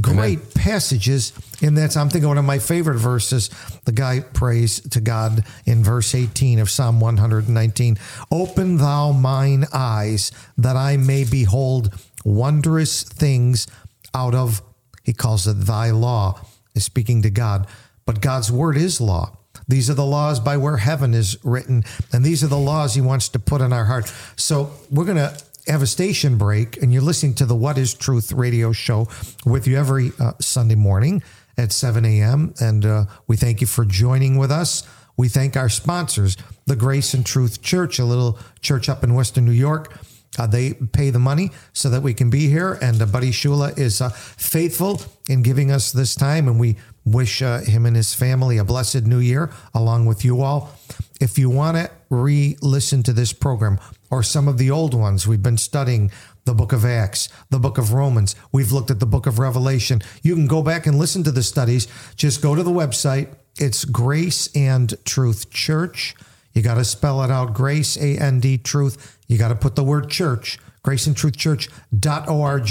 [0.00, 1.98] Great passages in that.
[1.98, 3.50] I'm thinking one of my favorite verses.
[3.84, 7.98] The guy prays to God in verse 18 of Psalm 119
[8.30, 13.66] Open thou mine eyes that I may behold wondrous things
[14.14, 14.62] out of,
[15.02, 16.40] he calls it thy law,
[16.74, 17.66] is speaking to God.
[18.04, 19.36] But God's word is law.
[19.68, 23.00] These are the laws by where heaven is written, and these are the laws he
[23.00, 24.12] wants to put in our heart.
[24.36, 25.36] So we're going to
[25.68, 29.08] have a station break, and you're listening to the What is Truth radio show
[29.46, 31.22] with you every uh, Sunday morning
[31.56, 32.54] at 7 a.m.
[32.60, 34.86] And uh, we thank you for joining with us.
[35.16, 36.36] We thank our sponsors,
[36.66, 39.92] the Grace and Truth Church, a little church up in Western New York.
[40.38, 42.78] Uh, they pay the money so that we can be here.
[42.80, 46.48] And uh, Buddy Shula is uh, faithful in giving us this time.
[46.48, 50.42] And we wish uh, him and his family a blessed new year along with you
[50.42, 50.72] all.
[51.20, 53.78] If you want to re listen to this program
[54.10, 56.10] or some of the old ones, we've been studying
[56.44, 60.02] the book of Acts, the book of Romans, we've looked at the book of Revelation.
[60.22, 61.86] You can go back and listen to the studies.
[62.16, 63.28] Just go to the website.
[63.58, 66.16] It's Grace and Truth Church.
[66.52, 69.18] You got to spell it out Grace, A N D, Truth.
[69.26, 72.68] You got to put the word church, graceandtruthchurch.org.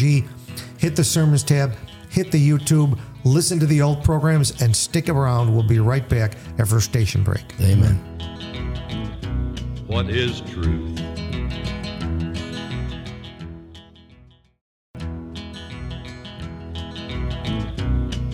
[0.77, 1.73] Hit the sermons tab,
[2.09, 5.53] hit the YouTube, listen to the old programs, and stick around.
[5.53, 7.43] We'll be right back after a station break.
[7.61, 7.95] Amen.
[9.87, 10.99] What is truth?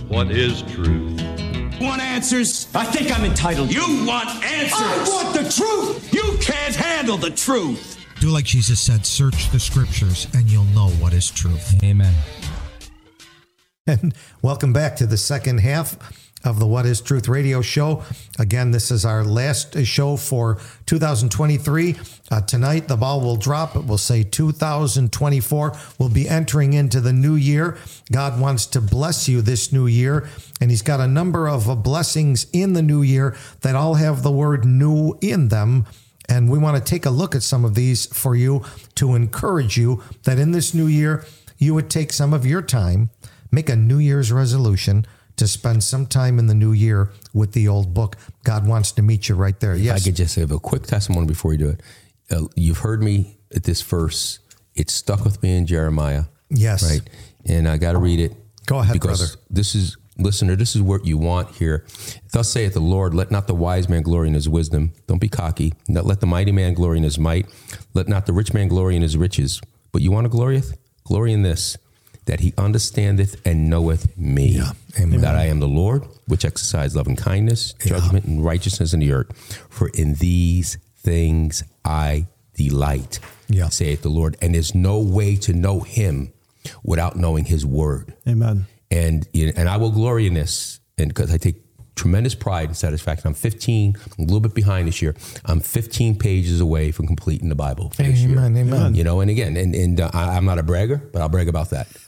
[0.08, 1.27] What is truth?
[1.80, 2.68] Want answers?
[2.74, 3.72] I think I'm entitled.
[3.72, 4.80] You want answers?
[4.82, 6.12] I want the truth.
[6.12, 8.04] You can't handle the truth.
[8.20, 11.84] Do like Jesus said, search the scriptures and you'll know what is truth.
[11.84, 12.14] Amen.
[13.90, 18.04] And welcome back to the second half of the What is Truth radio show.
[18.40, 21.96] Again, this is our last show for 2023.
[22.32, 23.76] Uh, tonight, the ball will drop.
[23.76, 25.78] It will say 2024.
[26.00, 27.78] We'll be entering into the new year.
[28.12, 30.30] God wants to bless you this new year,
[30.62, 34.32] and He's got a number of blessings in the new year that all have the
[34.32, 35.86] word new in them.
[36.30, 38.64] And we want to take a look at some of these for you
[38.96, 41.26] to encourage you that in this new year,
[41.58, 43.10] you would take some of your time,
[43.52, 45.06] make a New Year's resolution
[45.38, 48.18] to spend some time in the new year with the old book.
[48.44, 49.76] God wants to meet you right there.
[49.76, 50.02] Yes.
[50.02, 51.82] I could just give a quick testimony before you do it.
[52.30, 54.40] Uh, you've heard me at this verse.
[54.76, 56.26] It stuck with me in Jeremiah.
[56.50, 56.84] Yes.
[56.84, 57.02] Right.
[57.46, 58.34] And I got to read it.
[58.66, 59.42] Go ahead, because brother.
[59.50, 61.86] This is listener, this is what you want here.
[62.34, 64.92] Thus saith the Lord, let not the wise man glory in his wisdom.
[65.08, 65.74] Don't be cocky.
[65.88, 67.48] Not let the mighty man glory in his might.
[67.94, 69.62] Let not the rich man glory in his riches.
[69.92, 70.76] But you want to glorieth?
[71.06, 71.78] Glory in this,
[72.28, 74.62] that he understandeth and knoweth me.
[75.00, 75.22] Amen.
[75.22, 79.12] That I am the Lord, which exercise love and kindness, judgment and righteousness in the
[79.12, 79.32] earth.
[79.70, 83.70] For in these things I delight, Yeah.
[83.70, 84.38] saith the Lord.
[84.42, 86.32] And there's no way to know him
[86.84, 88.66] without knowing his word Amen.
[88.92, 91.56] and and I will glory in this, and because I take
[91.98, 93.28] tremendous pride and satisfaction.
[93.28, 95.16] I'm 15, I'm a little bit behind this year.
[95.46, 98.38] I'm 15 pages away from completing the Bible this year.
[98.38, 98.96] Amen, amen.
[98.96, 101.50] You know, and again, and and uh, I, I'm not a bragger, but I'll brag
[101.50, 101.88] about that.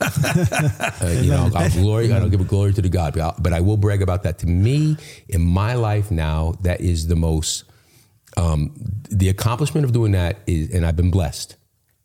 [1.02, 2.12] uh, you know, I'll glory.
[2.12, 4.22] I don't give a glory to the God, but, I'll, but I will brag about
[4.22, 4.38] that.
[4.38, 4.96] To me,
[5.28, 7.64] in my life now, that is the most
[8.36, 8.72] um,
[9.10, 11.56] the accomplishment of doing that is, and I've been blessed.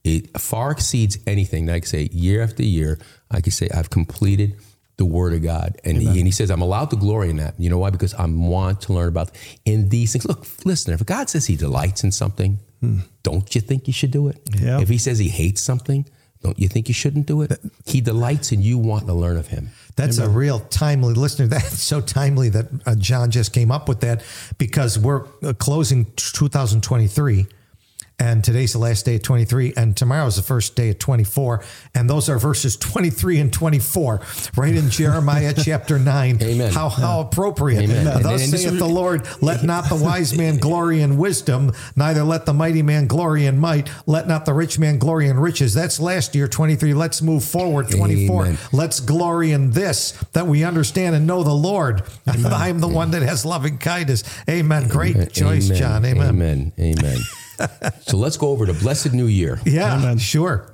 [0.04, 3.00] It far exceeds anything that I can say year after year.
[3.32, 4.56] I can say I've completed
[4.98, 7.56] the Word of God, and he, and he says I'm allowed to glory in that.
[7.60, 7.90] You know why?
[7.90, 9.32] Because I want to learn about
[9.66, 10.26] in these things.
[10.26, 10.94] Look, listen.
[10.94, 12.60] If God says He delights in something,
[13.24, 14.40] don't you think you should do it?
[14.58, 14.80] Yeah.
[14.80, 16.06] If He says He hates something,
[16.42, 17.60] don't you think you shouldn't do it?
[17.86, 19.70] He delights in you wanting to learn of Him.
[19.96, 21.48] That's a real timely listener.
[21.56, 24.24] That's so timely that uh, John just came up with that
[24.58, 27.48] because we're uh, closing 2023
[28.19, 32.10] and today's the last day of 23 and tomorrow's the first day of 24 and
[32.10, 34.21] those are verses 23 and 24
[34.56, 36.41] right in Jeremiah chapter 9.
[36.41, 36.71] Amen.
[36.71, 37.84] How how appropriate.
[37.84, 38.08] Amen.
[38.08, 41.17] And- Thus and this saith is- the Lord, let not the wise man glory in
[41.17, 45.28] wisdom, neither let the mighty man glory in might, let not the rich man glory
[45.28, 45.73] in riches.
[45.73, 46.93] That's last year 23.
[46.93, 48.45] Let's move forward 24.
[48.45, 48.58] Amen.
[48.71, 52.04] Let's glory in this that we understand and know the Lord.
[52.28, 54.23] I'm the one that has loving kindness.
[54.49, 54.88] Amen.
[54.88, 55.69] Great choice.
[55.69, 56.06] John.
[56.06, 56.30] Amen.
[56.30, 56.71] Amen.
[56.80, 57.17] Amen.
[58.02, 59.60] So let's go over to Blessed New Year.
[59.65, 60.72] Yeah, sure.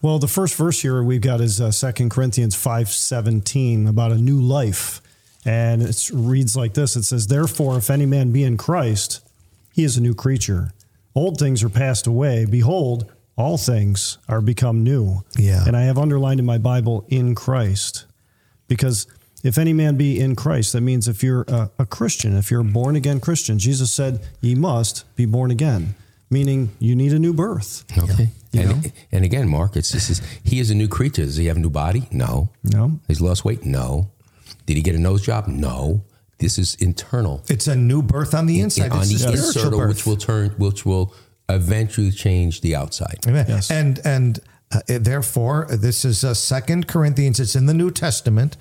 [0.00, 4.40] Well, the first verse here we've got is uh, 2 Corinthians 5.17 about a new
[4.40, 5.00] life.
[5.44, 6.94] And it reads like this.
[6.94, 9.26] It says, Therefore, if any man be in Christ,
[9.72, 10.72] he is a new creature.
[11.14, 12.44] Old things are passed away.
[12.44, 15.22] Behold, all things are become new.
[15.36, 15.64] Yeah.
[15.66, 18.04] And I have underlined in my Bible, in Christ.
[18.68, 19.06] Because
[19.42, 22.60] if any man be in Christ, that means if you're a, a Christian, if you're
[22.60, 25.94] a born again Christian, Jesus said, ye must be born again,
[26.30, 27.84] meaning you need a new birth.
[27.96, 28.30] Okay.
[28.52, 28.70] You know?
[28.70, 31.24] And, and again, Mark, it's this is he is a new creature.
[31.24, 32.08] Does he have a new body?
[32.10, 32.48] No.
[32.64, 33.00] No.
[33.08, 33.64] He's lost weight?
[33.64, 34.10] No.
[34.66, 35.46] Did he get a nose job?
[35.46, 36.02] No.
[36.38, 37.42] This is internal.
[37.48, 38.92] It's a new birth on the inside.
[38.92, 39.88] on It's the a spiritual inside, birth.
[39.88, 41.14] which will turn, which will
[41.48, 43.18] eventually change the outside.
[43.26, 43.46] Amen.
[43.48, 43.70] Yes.
[43.70, 44.38] And and
[44.70, 47.40] uh, therefore, this is uh, Second Corinthians.
[47.40, 48.56] It's in the New Testament.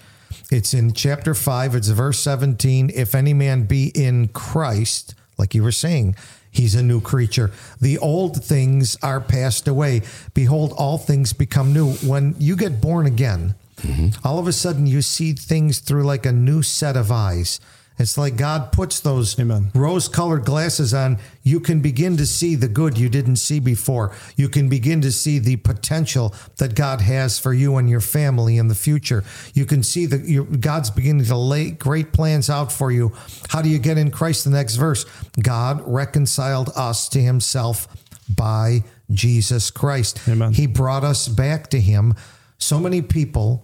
[0.51, 1.75] It's in chapter five.
[1.75, 2.89] It's verse seventeen.
[2.93, 6.15] If any man be in Christ, like you were saying,
[6.58, 7.52] he's a new creature.
[7.80, 10.02] The old things are passed away.
[10.34, 11.93] Behold, all things become new.
[11.93, 14.28] When you get born again, mm-hmm.
[14.28, 17.60] all of a sudden you see things through like a new set of eyes.
[18.00, 19.72] It's like God puts those Amen.
[19.74, 24.16] rose colored glasses on, you can begin to see the good you didn't see before.
[24.36, 28.58] You can begin to see the potential that God has for you and your family
[28.58, 29.24] in the future.
[29.54, 33.14] You can see that God's beginning to lay great plans out for you.
[33.50, 34.44] How do you get in Christ?
[34.44, 35.06] The next verse
[35.42, 37.88] God reconciled us to himself
[38.30, 40.20] by Jesus Christ.
[40.28, 40.54] Amen.
[40.54, 42.14] He brought us back to him.
[42.60, 43.64] So many people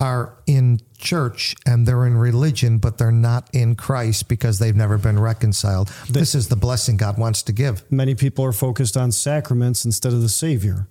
[0.00, 4.98] are in church and they're in religion, but they're not in Christ because they've never
[4.98, 5.88] been reconciled.
[6.10, 7.90] This is the blessing God wants to give.
[7.90, 10.86] Many people are focused on sacraments instead of the Savior.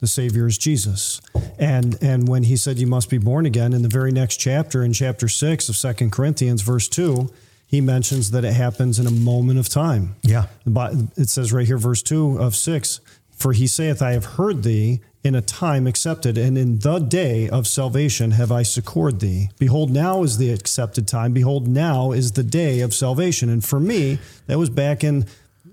[0.00, 1.20] The Savior is Jesus.
[1.58, 4.82] And and when he said you must be born again, in the very next chapter,
[4.82, 7.30] in chapter six of Second Corinthians, verse two,
[7.66, 10.16] he mentions that it happens in a moment of time.
[10.22, 10.46] Yeah.
[10.66, 13.00] Bi- It says right here, verse 2 of 6
[13.36, 17.48] For he saith, I have heard thee in a time accepted, and in the day
[17.48, 19.48] of salvation have I succored thee.
[19.58, 21.32] Behold, now is the accepted time.
[21.32, 23.48] Behold, now is the day of salvation.
[23.48, 25.24] And for me, that was back in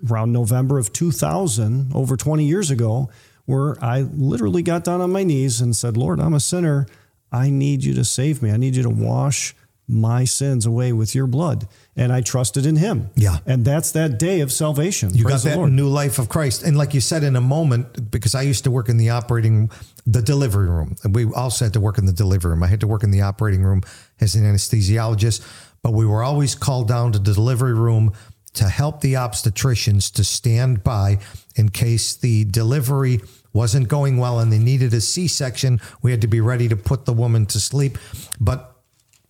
[0.09, 3.09] around November of 2000, over 20 years ago,
[3.45, 6.87] where I literally got down on my knees and said, Lord, I'm a sinner.
[7.29, 8.51] I need you to save me.
[8.51, 9.53] I need you to wash
[9.85, 11.67] my sins away with your blood.
[11.95, 13.09] And I trusted in him.
[13.15, 13.39] Yeah.
[13.45, 15.13] And that's that day of salvation.
[15.13, 15.71] You Praise got that Lord.
[15.73, 16.63] new life of Christ.
[16.63, 19.69] And like you said in a moment, because I used to work in the operating
[20.05, 20.95] the delivery room.
[21.09, 22.63] We also had to work in the delivery room.
[22.63, 23.81] I had to work in the operating room
[24.21, 25.45] as an anesthesiologist,
[25.83, 28.13] but we were always called down to the delivery room
[28.53, 31.19] to help the obstetricians to stand by
[31.55, 33.21] in case the delivery
[33.53, 35.79] wasn't going well and they needed a C-section.
[36.01, 37.97] We had to be ready to put the woman to sleep.
[38.39, 38.70] But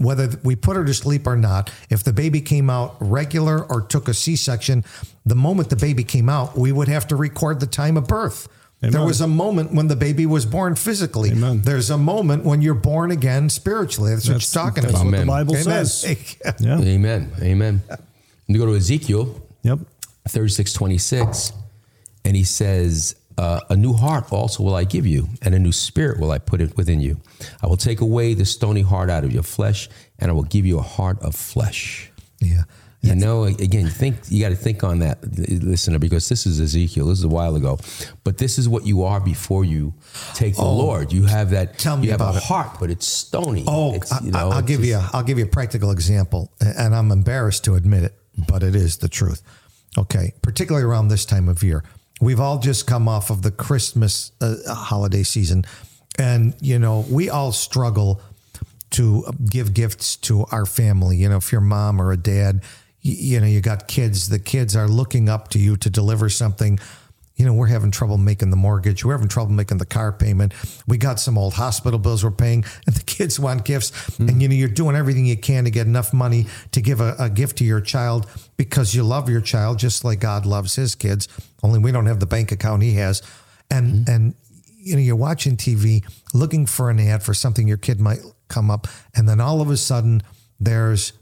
[0.03, 3.81] whether we put her to sleep or not, if the baby came out regular or
[3.81, 4.83] took a C section,
[5.25, 8.47] the moment the baby came out, we would have to record the time of birth.
[8.83, 8.93] Amen.
[8.93, 11.29] There was a moment when the baby was born physically.
[11.31, 11.61] Amen.
[11.61, 14.11] There's a moment when you're born again spiritually.
[14.11, 15.05] That's, That's- what you're talking that's about.
[15.05, 15.27] what the Amen.
[15.27, 15.85] Bible Amen.
[15.85, 16.37] says.
[16.59, 16.77] Yeah.
[16.79, 16.81] Yeah.
[16.81, 17.31] Amen.
[17.41, 17.83] Amen.
[18.47, 19.79] You go to Ezekiel Yep.
[20.27, 21.53] 36, 26,
[22.25, 25.71] and he says, uh, A new heart also will I give you, and a new
[25.71, 27.17] spirit will I put it within you.
[27.61, 30.65] I will take away the stony heart out of your flesh, and I will give
[30.65, 32.11] you a heart of flesh.
[32.39, 32.63] Yeah.
[33.03, 35.17] You know, again, think you got to think on that,
[35.63, 37.07] listener, because this is Ezekiel.
[37.07, 37.79] This is a while ago,
[38.23, 39.95] but this is what you are before you
[40.35, 41.11] take the Lord.
[41.11, 41.69] You have that.
[41.69, 42.43] Oh, Tell me you have about a it.
[42.43, 43.63] heart, but it's stony.
[43.67, 44.93] Oh, it's, I, you know, will it's give you.
[44.93, 48.13] just- A, I'll give you a practical example, and I'm embarrassed to admit it,
[48.47, 49.41] but it is the truth.
[49.97, 51.83] Okay, particularly around this time of year,
[52.21, 55.65] we've all just come off of the Christmas uh, holiday season,
[56.17, 58.21] and you know we all struggle
[58.91, 61.17] to give gifts to our family.
[61.17, 62.61] You know, if you're a mom or a dad,
[63.01, 64.29] you, you know you got kids.
[64.29, 66.79] The kids are looking up to you to deliver something
[67.41, 69.03] you know, we're having trouble making the mortgage.
[69.03, 70.53] We're having trouble making the car payment.
[70.85, 74.19] We got some old hospital bills we're paying, and the kids want gifts.
[74.19, 77.15] And, you know, you're doing everything you can to get enough money to give a,
[77.17, 78.27] a gift to your child
[78.65, 81.27] because you love your child just like God loves his kids.
[81.63, 83.23] Only we don't have the bank account he has.
[83.71, 84.11] And, mm-hmm.
[84.11, 84.35] and,
[84.77, 88.69] you know, you're watching TV looking for an ad for something your kid might come
[88.69, 88.87] up.
[89.15, 90.21] And then all of a sudden,
[90.59, 91.13] there's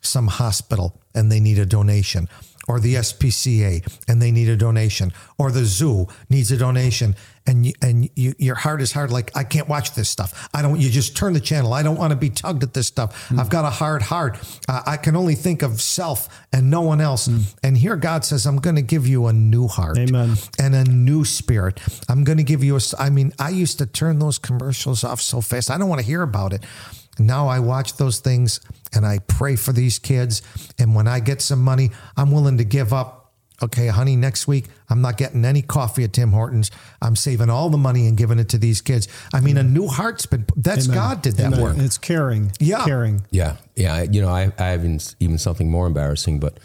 [0.00, 2.30] some hospital and they need a donation,
[2.68, 7.14] or the SPCA and they need a donation, or the zoo needs a donation,
[7.46, 9.10] and you, and you, your heart is hard.
[9.10, 10.48] Like I can't watch this stuff.
[10.52, 10.80] I don't.
[10.80, 11.72] You just turn the channel.
[11.72, 13.30] I don't want to be tugged at this stuff.
[13.36, 14.38] I've got a hard heart.
[14.68, 17.28] Uh, I can only think of self and no one else.
[17.62, 20.36] And here God says, I'm going to give you a new heart, Amen.
[20.58, 21.80] and a new spirit.
[22.08, 22.80] I'm going to give you a.
[22.98, 25.70] I mean, I used to turn those commercials off so fast.
[25.70, 26.64] I don't want to hear about it.
[27.18, 28.60] Now I watch those things
[28.94, 30.42] and I pray for these kids.
[30.78, 33.22] And when I get some money, I'm willing to give up.
[33.62, 36.70] Okay, honey, next week I'm not getting any coffee at Tim Hortons.
[37.00, 39.08] I'm saving all the money and giving it to these kids.
[39.32, 40.94] I mean, a new heart's been that's Amen.
[40.98, 41.62] God did that Amen.
[41.62, 41.76] work.
[41.78, 42.52] It's caring.
[42.60, 42.84] Yeah.
[42.84, 43.24] Caring.
[43.30, 44.02] Yeah, yeah.
[44.02, 46.60] You know, I, I have even, even something more embarrassing, but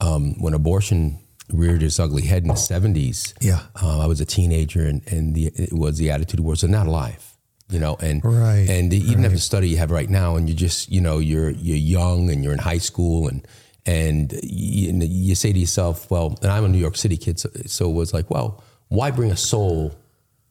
[0.00, 1.18] um, when abortion
[1.52, 3.62] reared its ugly head in the seventies, Yeah.
[3.82, 6.86] uh, I was a teenager, and, and the, it was the attitude was they're not
[6.86, 7.35] alive.
[7.68, 10.48] You know, and Right, and you didn't have the study you have right now, and
[10.48, 13.46] you just you know you're you're young and you're in high school, and
[13.84, 17.48] and you, you say to yourself, well, and I'm a New York City kid, so,
[17.66, 19.94] so it was like, well, why bring a soul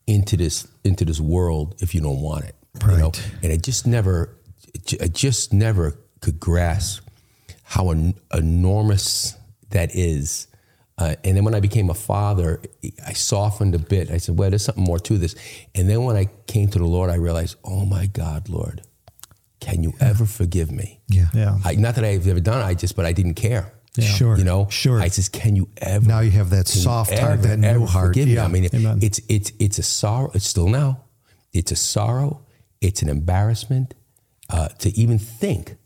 [0.07, 2.55] into this into this world if you don't want it?
[2.81, 3.31] You know, Right.
[3.43, 4.35] and I just never,
[5.01, 7.01] I just never could grasp
[7.63, 9.35] how en- enormous
[9.69, 10.47] that is.
[10.97, 12.61] Uh, and then when I became a father,
[13.05, 14.09] I softened a bit.
[14.11, 15.35] I said, well, there's something more to this.
[15.73, 18.81] And then when I came to the Lord, I realized, oh my God, Lord,
[19.59, 21.01] can you ever forgive me?
[21.09, 21.25] Yeah.
[21.33, 21.57] Yeah.
[21.65, 23.73] I, not that I've ever done it, I just, but I didn't care.
[23.99, 24.37] Sure.
[24.37, 24.99] You know, Sure.
[25.01, 26.05] I says, can you ever?
[26.05, 28.07] Now you have that can you soft heart, ever, that new ever heart.
[28.07, 28.35] Forgive me?
[28.35, 28.45] Yeah.
[28.45, 28.99] I mean, Amen.
[29.01, 30.31] it's it's it's a sorrow.
[30.33, 31.05] It's still now.
[31.53, 32.41] It's a sorrow.
[32.81, 33.93] It's an embarrassment
[34.49, 35.77] uh, to even think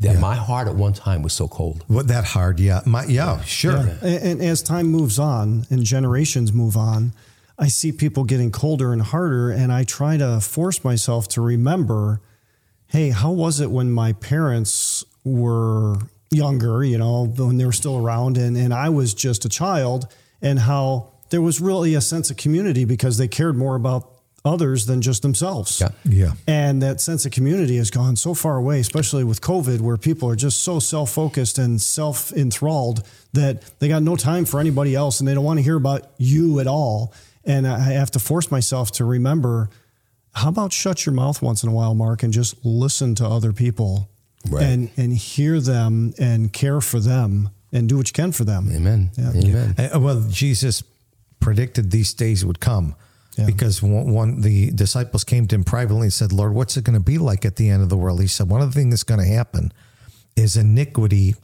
[0.00, 1.84] that my heart at one time was so cold.
[1.88, 2.60] What that hard?
[2.60, 2.80] Yeah.
[2.86, 3.40] My, yeah.
[3.42, 3.76] Sure.
[3.76, 7.12] And, and as time moves on and generations move on,
[7.58, 12.20] I see people getting colder and harder, and I try to force myself to remember,
[12.86, 15.96] hey, how was it when my parents were
[16.30, 16.84] younger?
[16.84, 20.06] You know, when they were still around, and and I was just a child,
[20.40, 24.86] and how there was really a sense of community because they cared more about others
[24.86, 25.80] than just themselves.
[25.80, 25.88] Yeah.
[26.04, 26.32] Yeah.
[26.46, 30.28] And that sense of community has gone so far away, especially with COVID, where people
[30.30, 34.94] are just so self focused and self enthralled that they got no time for anybody
[34.94, 37.12] else and they don't want to hear about you at all.
[37.44, 39.70] And I have to force myself to remember
[40.34, 43.52] how about shut your mouth once in a while, Mark, and just listen to other
[43.52, 44.08] people
[44.48, 44.62] Right.
[44.62, 48.70] and, and hear them and care for them and do what you can for them.
[48.72, 49.10] Amen.
[49.16, 49.32] Yeah.
[49.34, 49.74] Amen.
[49.92, 50.82] Uh, well, Jesus
[51.40, 52.94] predicted these days would come
[53.38, 53.46] Yeah.
[53.46, 56.98] because one, one the disciples came to him privately and said, "Lord, what's it going
[56.98, 58.90] to be like at the end of the world?" He said, "One of the things
[58.90, 59.72] that's going to happen
[60.34, 61.36] is iniquity,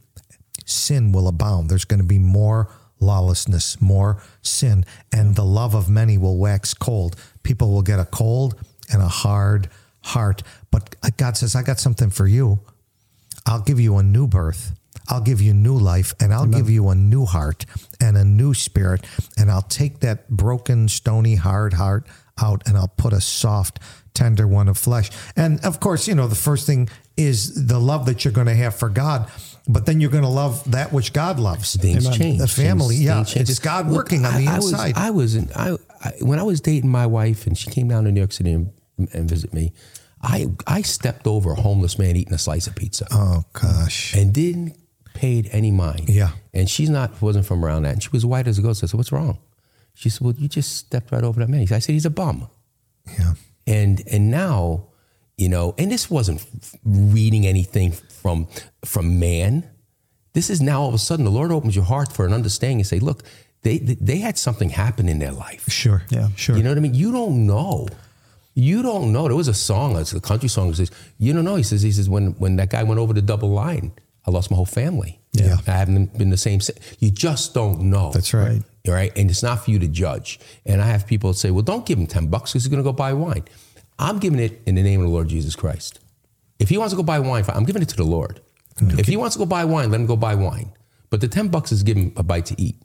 [0.67, 1.71] sin will abound.
[1.71, 2.69] There's going to be more
[2.99, 7.17] lawlessness, more sin, and the love of many will wax cold.
[7.45, 8.57] People will get a cold
[8.93, 9.69] and a hard
[10.03, 10.43] heart.
[10.73, 12.61] But God says, "I got something for you."
[13.47, 14.73] I'll give you a new birth.
[15.09, 17.67] I'll give you new life and I'll give you a new heart
[18.01, 19.05] and a new spirit.
[19.37, 22.07] And I'll take that broken, stony, hard heart
[22.41, 23.79] out and I'll put a soft,
[24.15, 25.11] tender one of flesh.
[25.37, 28.55] And of course, you know, the first thing is the love that you're going to
[28.55, 29.31] have for God.
[29.67, 31.75] But then you're going to love that which God loves.
[31.77, 32.39] Things change.
[32.39, 33.15] The family, Things- yeah.
[33.17, 33.51] things change.
[33.51, 34.93] It's God working on the I, I was- inside.
[34.97, 38.05] I was, in, I, I when I was dating my wife and she came down
[38.05, 38.73] to New York City and,
[39.13, 39.73] and visit me.
[40.23, 44.15] I I stepped over a homeless man eating a slice of pizza oh, gosh.
[44.15, 44.75] and didn't
[45.15, 46.09] paid any mind.
[46.11, 46.33] Yeah.
[46.53, 47.95] And she's not wasn't from around that.
[47.95, 48.85] And she was white as a ghost.
[48.85, 49.39] I said, "What's wrong?"
[49.95, 52.49] She said, "Well, you just stepped right over that man." I said, "He's a bum."
[53.19, 53.35] Yeah.
[53.67, 54.87] and and now
[55.37, 56.45] you know and this wasn't
[56.85, 58.47] reading anything from
[58.85, 59.69] from man
[60.33, 62.79] this is now all of a sudden the lord opens your heart for an understanding
[62.79, 63.23] and say look
[63.63, 66.03] they they had something happen in their life Sure.
[66.09, 66.29] Yeah.
[66.37, 66.57] Sure.
[66.57, 67.89] you know what i mean you don't know
[68.55, 71.45] you don't know there was a song it's a country song that says you don't
[71.45, 73.93] know he says he says when when that guy went over the double line
[74.27, 75.57] i lost my whole family Yeah.
[75.67, 76.61] i haven't been the same
[76.99, 78.63] you just don't know That's right.
[78.89, 79.13] all right.
[79.19, 80.39] And it's not for you to judge.
[80.67, 82.89] And I have people say, well, don't give him 10 bucks because he's going to
[82.91, 83.45] go buy wine.
[83.99, 86.01] I'm giving it in the name of the Lord Jesus Christ.
[86.59, 88.41] If he wants to go buy wine, I'm giving it to the Lord.
[88.99, 90.73] If he wants to go buy wine, let him go buy wine.
[91.11, 92.77] But the 10 bucks is give him a bite to eat,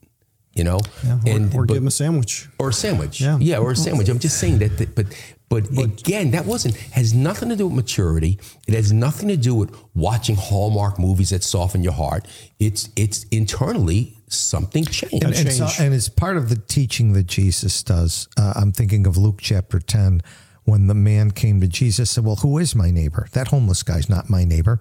[0.56, 0.80] you know?
[1.06, 2.48] Yeah, or, and, or but- give him a sandwich.
[2.60, 3.20] or a sandwich.
[3.22, 3.38] Yeah.
[3.40, 4.08] Yeah, or a sandwich.
[4.10, 5.08] I'm just saying that, that- but,
[5.50, 8.39] but again, that wasn't has nothing to do with maturity.
[8.68, 12.28] It has nothing to do with watching Hallmark movies that soften your heart.
[12.60, 15.24] It's it's internally something changed.
[15.24, 18.28] and, and, so, and it's part of the teaching that Jesus does.
[18.38, 20.22] Uh, I'm thinking of Luke chapter 10
[20.66, 23.28] when the man came to Jesus said, "Well, who is my neighbor?
[23.32, 24.80] That homeless guy's not my neighbor."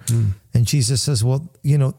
[0.52, 1.94] And Jesus says, "Well, you know,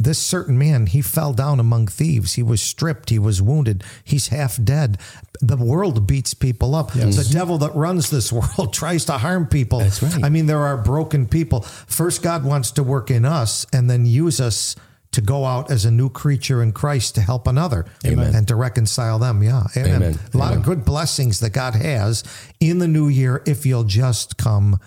[0.00, 2.32] this certain man, he fell down among thieves.
[2.32, 3.10] He was stripped.
[3.10, 3.84] He was wounded.
[4.02, 4.98] He's half dead.
[5.42, 6.92] The world beats people up.
[6.92, 9.80] The devil that runs this world tries to harm people.
[9.80, 10.24] That's right.
[10.24, 11.60] I mean, there are broken people.
[11.60, 14.74] First, God wants to work in us and then use us
[15.12, 18.34] to go out as a new creature in Christ to help another Amen.
[18.34, 19.42] and to reconcile them.
[19.42, 19.64] Yeah.
[19.76, 19.96] Amen.
[19.96, 20.18] Amen.
[20.32, 20.58] A lot Amen.
[20.60, 22.24] of good blessings that God has
[22.58, 24.78] in the new year if you'll just come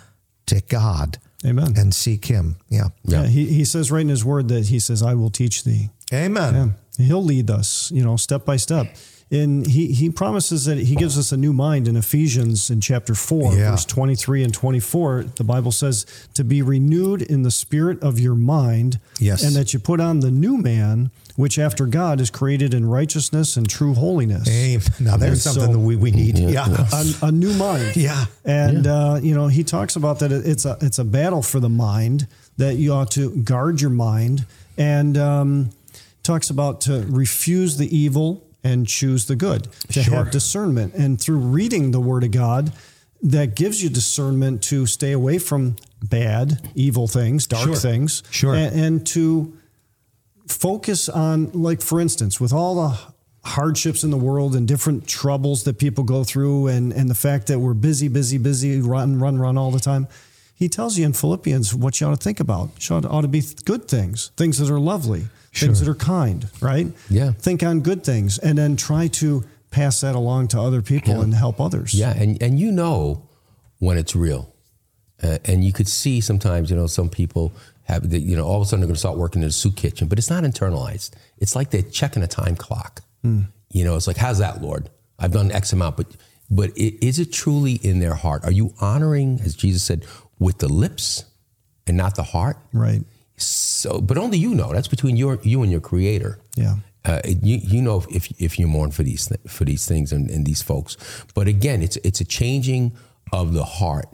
[0.47, 1.74] to God Amen.
[1.78, 2.58] and seek Him.
[2.70, 2.89] Yeah.
[3.04, 3.28] Yeah.
[3.28, 5.89] he, he says right in his word that he says, I will teach thee.
[6.14, 6.76] Amen.
[6.98, 7.06] Yeah.
[7.06, 8.88] He'll lead us, you know, step by step.
[9.34, 13.15] And he, he promises that he gives us a new mind in Ephesians in chapter
[13.15, 13.71] 4, Yeah.
[13.71, 15.23] verse 23 and 24.
[15.38, 16.05] The Bible says
[16.36, 18.99] to be renewed in the spirit of your mind.
[19.19, 19.41] Yes.
[19.43, 23.57] And that you put on the new man, which after God is created in righteousness
[23.57, 24.47] and true holiness.
[24.47, 24.81] Amen.
[24.99, 26.38] Now, there's And something so- that we, we need.
[26.38, 26.67] Yeah.
[26.93, 27.95] a, a new mind.
[27.95, 28.25] Yeah.
[28.45, 31.69] And uh, you know, he talks about that it's a it's a battle for the
[31.69, 32.27] mind
[32.57, 34.45] that you ought to guard your mind,
[34.77, 35.69] and um,
[36.21, 40.16] talks about to refuse the evil and choose the good, to Sure.
[40.16, 42.72] have discernment, and through reading the Word of God,
[43.22, 47.76] that gives you discernment to stay away from bad, evil things, dark Sure.
[47.76, 48.53] things, Sure.
[48.55, 49.53] and, and to
[50.47, 52.97] focus on like for instance with all the
[53.45, 57.47] hardships in the world and different troubles that people go through and and the fact
[57.47, 60.05] that we're busy busy busy run run run all the time
[60.53, 63.28] he tells you in philippians what you ought to think about you ought, ought to
[63.30, 67.32] be good things things that are lovely things that are kind right Yeah.
[67.34, 71.34] think on good things and then try to pass that along to other people and
[71.34, 73.24] help others Yeah, and and you know
[73.80, 74.54] when it's real,
[75.22, 77.51] uh, and you could see sometimes you know some people
[77.84, 79.51] have the, you know all of a sudden they're going to start working in a
[79.51, 81.12] soup kitchen, but it's not internalized.
[81.38, 83.01] It's like they're checking a time clock.
[83.24, 84.89] You know, it's like how's that, Lord?
[85.18, 86.08] I've done X amount, but
[86.49, 88.43] but is it truly in their heart?
[88.45, 90.06] Are you honoring, as Jesus said,
[90.39, 91.26] with the lips
[91.88, 92.58] and not the heart?
[92.74, 93.01] right
[93.46, 94.72] So, but only you know.
[94.74, 96.39] That's between your you and your Creator.
[96.56, 96.76] yeah
[97.06, 100.30] Uh, you you know if if you mourn for these th- for these things and,
[100.32, 100.98] and these folks,
[101.34, 102.94] but again, it's it's a changing
[103.32, 104.08] of the heart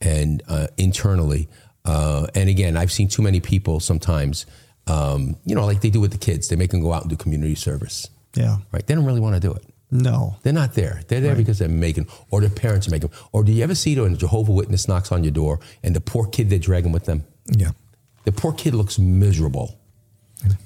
[0.00, 1.48] and uh, internally.
[1.84, 4.46] Uh, and again, I've seen too many people sometimes,
[4.86, 6.48] um, you know, like they do with the kids.
[6.48, 8.86] They make them go out and do community service, yeah right?
[8.86, 9.64] They don't really want to do it.
[9.90, 11.02] no They're not there.
[11.08, 13.10] They're there because they're making, or their parents are making.
[13.32, 16.00] Or do you ever see when a Jehovah Witness knocks on your door and the
[16.00, 17.24] poor kid they're dragging with them?
[17.62, 17.72] Yeah.
[18.24, 19.78] The poor kid looks miserable.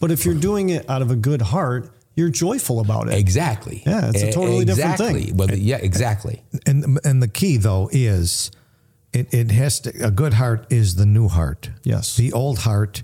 [0.01, 3.83] but if you're doing it out of a good heart you're joyful about it Exactly.
[3.85, 5.17] Yeah, it's a totally different thing.
[5.17, 5.33] Exactly.
[5.33, 6.43] Well, yeah, exactly.
[6.65, 8.53] And and the key though is
[9.13, 11.71] it, it has to a good heart is the new heart.
[11.83, 12.17] Yes.
[12.17, 13.03] The old heart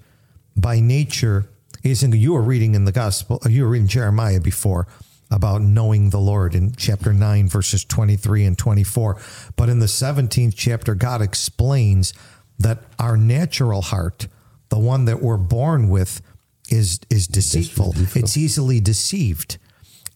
[0.56, 1.50] by nature
[1.82, 4.86] isn't you were reading in the gospel you were reading Jeremiah before
[5.32, 9.16] about knowing the Lord in chapter 9 verses 23 and 24.
[9.56, 12.12] But in the 17th chapter God explains
[12.60, 14.28] that our natural heart,
[14.70, 16.22] the one that we're born with
[16.70, 17.94] is is deceitful.
[18.14, 19.58] It's easily deceived.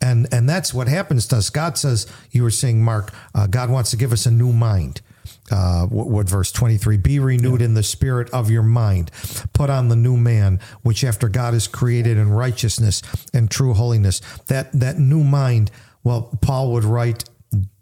[0.01, 1.51] And and that's what happens to us.
[1.51, 5.01] God says, you were saying, Mark, uh, God wants to give us a new mind.
[5.51, 6.97] Uh, what, what verse 23?
[6.97, 9.11] Be renewed in the spirit of your mind.
[9.53, 13.03] Put on the new man, which after God is created in righteousness
[13.33, 14.21] and true holiness.
[14.47, 15.71] That that new mind,
[16.03, 17.25] well, Paul would write,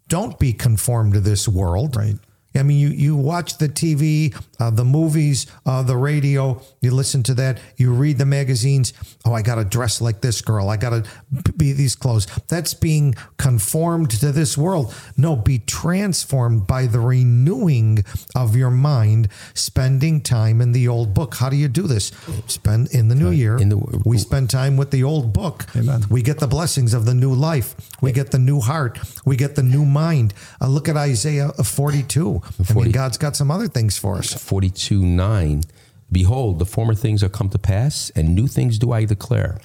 [0.08, 1.96] don't be conformed to this world.
[1.96, 2.16] Right.
[2.54, 7.22] I mean, you, you watch the TV, uh, the movies, uh, the radio, you listen
[7.24, 8.92] to that, you read the magazines.
[9.24, 10.68] Oh, I got to dress like this girl.
[10.68, 12.26] I got to be these clothes.
[12.48, 14.94] That's being conformed to this world.
[15.16, 21.34] No, be transformed by the renewing of your mind, spending time in the old book.
[21.36, 22.12] How do you do this?
[22.48, 23.56] Spend in the new year.
[23.58, 25.66] in the- we spend time with the old book.
[25.76, 26.04] Amen.
[26.10, 27.74] We get the blessings of the new life.
[28.00, 28.98] We get the new heart.
[29.24, 30.34] We get the new mind.
[30.60, 32.41] Uh, look at Isaiah 42.
[32.44, 32.80] I 40.
[32.80, 34.32] mean, God's got some other things for us.
[34.32, 35.62] 42 9
[36.10, 39.58] behold the former things are come to pass and new things do i declare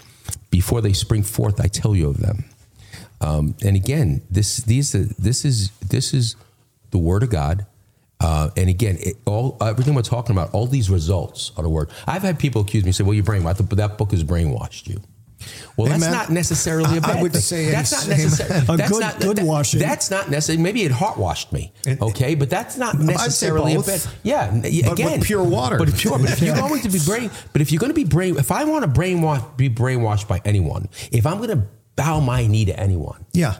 [0.49, 2.45] before they spring forth i tell you of them
[3.19, 6.38] um, and again this these this is this is
[6.91, 7.65] the word of god
[8.19, 11.89] uh, and again, it, all everything we're talking about, all these results are the word.
[12.07, 15.01] I've had people accuse me, say, "Well, you're brainwashed." But that book has brainwashed you.
[15.77, 17.41] Well, that's not necessarily a I- I bad would thing.
[17.41, 18.65] say that's not necessarily.
[18.67, 19.79] A that's good- not, good that- washing.
[19.79, 20.63] That's not necessarily.
[20.63, 21.71] Maybe it heart washed me.
[21.88, 24.01] Okay, but that's not necessarily a bad.
[24.23, 25.77] Yeah, yeah, But with again, pure water.
[25.77, 26.17] But pure.
[26.17, 28.51] But if you're going to be brain, but if you're going to be brain, if
[28.51, 32.65] I want to brainwash, be brainwashed by anyone, if I'm going to bow my knee
[32.65, 33.57] to anyone, Yeah.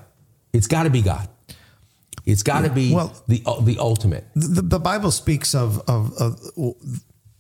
[0.54, 1.28] it's got to be God.
[2.26, 4.26] It's got to be Well- the uh, the ultimate.
[4.36, 6.42] The, the Bible speaks of, of, of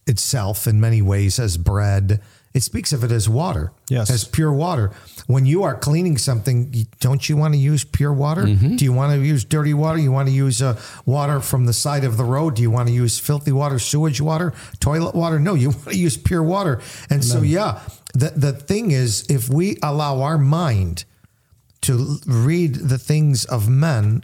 [0.05, 2.21] itself in many ways as bread.
[2.57, 4.09] It speaks of it as water, Yes.
[4.09, 4.89] as pure water.
[5.27, 8.45] When you are cleaning something, don't you want to use pure water?
[8.45, 8.77] Mm-hmm.
[8.77, 9.99] Do you want to use dirty water?
[9.99, 12.55] You want to use uh, water from the side of the road?
[12.55, 15.39] Do you want to use filthy water, sewage water, toilet water?
[15.39, 16.81] No, you want to use pure water.
[17.11, 17.79] And so, yeah,
[18.15, 21.05] the, the thing is, if we allow our mind
[21.81, 24.23] to read the things of men,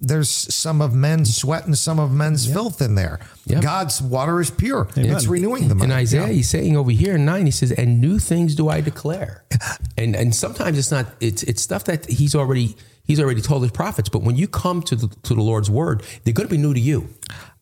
[0.00, 3.20] there's some of men's sweat and some of men's filth in there.
[3.46, 3.62] Yep.
[3.62, 4.88] God's water is pure.
[4.96, 5.90] It's renewing the mind.
[5.92, 6.32] In Isaiah, Yeah.
[6.32, 9.44] he's saying over here in nine, he says, "And new things do I declare."
[9.98, 11.06] And and sometimes it's not.
[11.20, 14.08] It's it's stuff that he's already he's already told his prophets.
[14.08, 16.72] But when you come to the to the Lord's word, they're going to be new
[16.74, 17.08] to you.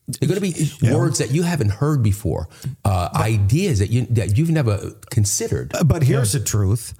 [0.07, 2.47] They're going to be words that you haven't heard before,
[2.83, 5.73] uh, ideas that you that you've never considered.
[5.85, 6.93] But here's the truth.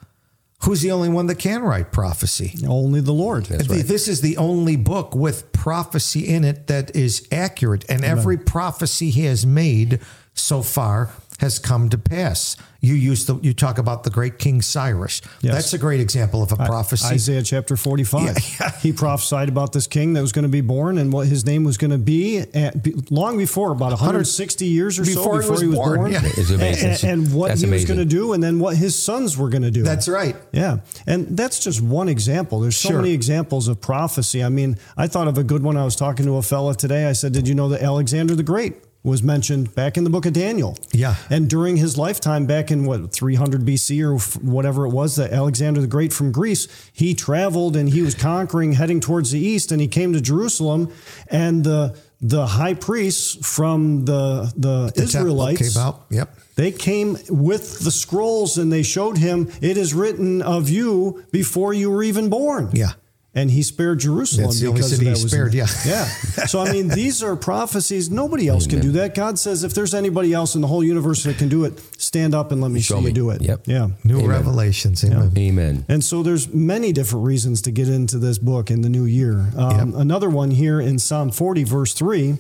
[0.64, 2.54] Who's the only one that can write prophecy?
[2.68, 3.46] Only the Lord.
[3.46, 8.38] Th- This is the only book with prophecy in it that is accurate, and every
[8.38, 10.00] prophecy he has made
[10.34, 12.56] so far has come to pass.
[12.82, 15.22] You use the you talk about the great King Cyrus.
[15.42, 15.54] Yes.
[15.54, 17.14] That's a great example of a prophecy.
[17.16, 18.38] Isaiah chapter 45.
[18.60, 18.72] Yeah.
[18.80, 21.66] He prophesied about this king that was going to be born and what his name
[21.66, 25.68] was going to be at, long before, about 160 years or Before so before he
[25.68, 26.22] was born, yeah.
[26.24, 27.10] It's amazing.
[27.10, 29.50] And, and what That's he was going to do and then what his sons were
[29.50, 29.84] going to do.
[29.84, 30.38] That's right.
[30.54, 30.78] Yeah.
[31.06, 32.62] And that's just one example.
[32.62, 33.02] There's so Sure.
[33.02, 34.42] many examples of prophecy.
[34.44, 35.76] I mean, I thought of a good one.
[35.76, 37.06] I was talking to a fella today.
[37.06, 40.26] I said, Did you know that Alexander the Great was mentioned back in the book
[40.26, 40.78] of Daniel?
[40.92, 41.16] Yeah.
[41.30, 45.32] And during his lifetime, back in what, 300 BC or f- whatever it was, that
[45.32, 49.72] Alexander the Great from Greece, he traveled and he was conquering, heading towards the east,
[49.72, 50.92] and he came to Jerusalem,
[51.28, 56.06] and the the high priests from the the, The Israelites came out.
[56.10, 56.38] Yep.
[56.56, 61.74] they came with the scrolls and they showed him, It is written of you before
[61.74, 62.72] you were even born.
[62.74, 62.92] Yeah.
[63.40, 64.46] And he spared Jerusalem.
[64.48, 65.68] That's the only because of city he that was- spared, yeah.
[65.86, 66.06] Yeah.
[66.46, 68.10] So, I mean, these are prophecies.
[68.10, 69.16] Nobody else can do that.
[69.16, 72.34] God says, if there's anybody else in the whole universe that can do it, stand
[72.36, 73.08] up and let me Show see me.
[73.08, 73.42] you do it.
[73.42, 73.62] Yep.
[73.68, 73.88] Yeah.
[74.04, 74.30] New Amen.
[74.30, 75.04] revelations.
[75.04, 75.32] Amen.
[75.38, 75.86] Amen.
[75.88, 79.50] And so there's many different reasons to get into this book in the new year.
[79.56, 82.38] Um, Another one here in Psalm 40, verse 3,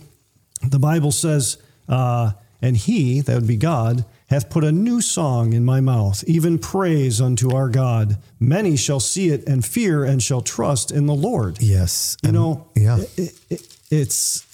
[0.67, 2.31] the Bible says, uh,
[2.61, 6.57] And he, that would be God, hath put a new song in my mouth, even
[6.59, 8.17] praise unto our God.
[8.39, 11.61] Many shall see it and fear and shall trust in the Lord.
[11.61, 12.15] Yes.
[12.23, 12.99] You And- know, yeah.
[13.17, 14.45] it, it, it's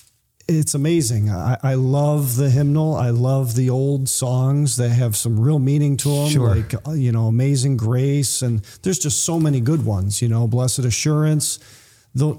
[0.48, 1.32] it's amazing.
[1.32, 2.94] I, I love the hymnal.
[2.96, 6.56] I love the old songs that have some real meaning to them, Sure.
[6.56, 10.22] like uh, you know, Amazing Grace, and there's just so many good ones.
[10.22, 11.58] You know, Blessed Assurance.
[12.14, 12.36] The,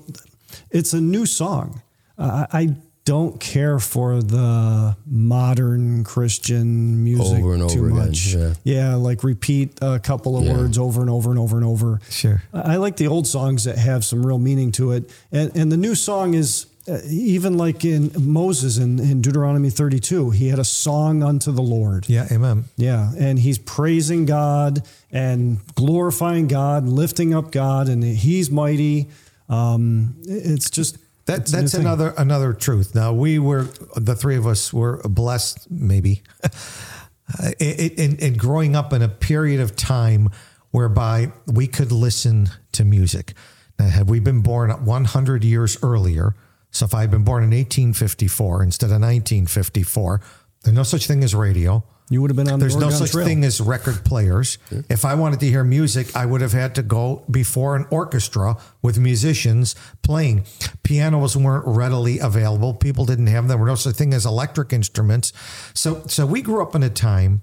[0.71, 1.83] it's a new song.
[2.17, 2.77] I, I
[3.07, 8.35] don't care for the modern Christian music Over and too over again, much.
[8.65, 8.95] yeah.
[8.97, 10.55] like repeat a couple of Yeah.
[10.57, 12.01] words over and over and over and over.
[12.11, 12.43] Sure.
[12.53, 15.09] I I like the old songs that have some real meaning to it.
[15.33, 20.31] And, and the new song is uh, even like in Moses in, in Deuteronomy 32,
[20.33, 22.09] he had a song unto the Lord.
[22.09, 22.27] Yeah.
[22.31, 22.65] Amen.
[22.77, 23.13] Yeah.
[23.19, 24.83] And he's praising God
[25.13, 29.09] and glorifying God, lifting up God, and he's mighty.
[29.49, 30.99] Um, it's just.
[31.27, 31.81] That, it's a new that's thing.
[31.83, 32.95] another another truth.
[32.95, 36.23] Now we were the three of us were blessed, maybe,
[37.59, 40.31] in, in, in growing up in a period of time
[40.71, 43.35] whereby we could listen to music.
[43.79, 46.35] Now, had we been born 100 years earlier,
[46.71, 50.21] so if I had been born in 1854 instead of 1954,
[50.63, 51.85] there's no such thing as radio.
[52.09, 53.27] You would have been on There's the no such Trail.
[53.27, 54.59] thing as record players.
[54.89, 58.57] If I wanted to hear music, I would have had to go before an orchestra
[58.81, 60.45] with musicians playing.
[60.85, 62.75] Pianos weren't readily available.
[62.75, 63.49] People didn't have them.
[63.49, 65.33] There were no such thing as electric instruments.
[65.75, 67.41] So, so we grew up in a time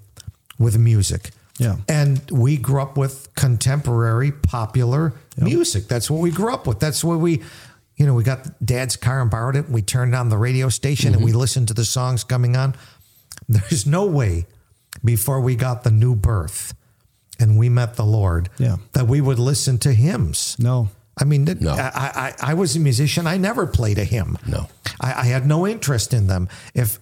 [0.58, 1.32] with music.
[1.58, 1.76] Yeah.
[1.86, 5.88] And we grew up with contemporary popular music.
[5.88, 6.80] That's what we grew up with.
[6.80, 7.42] That's what we,
[7.96, 9.66] you know, we got dad's car and borrowed it.
[9.66, 11.40] And we turned on the radio station and we Mm-hmm.
[11.40, 12.74] listened to the songs coming on.
[13.48, 14.46] There's no way
[15.04, 16.74] before we got the new birth
[17.38, 18.76] and we met the Lord Yeah.
[18.92, 20.56] that we would listen to hymns.
[20.58, 20.88] No.
[21.20, 21.72] I mean, No.
[21.72, 23.26] I, I, I was a musician.
[23.26, 24.36] I never played a hymn.
[24.48, 24.68] No.
[25.00, 26.48] I, I had no interest in them.
[26.74, 26.98] If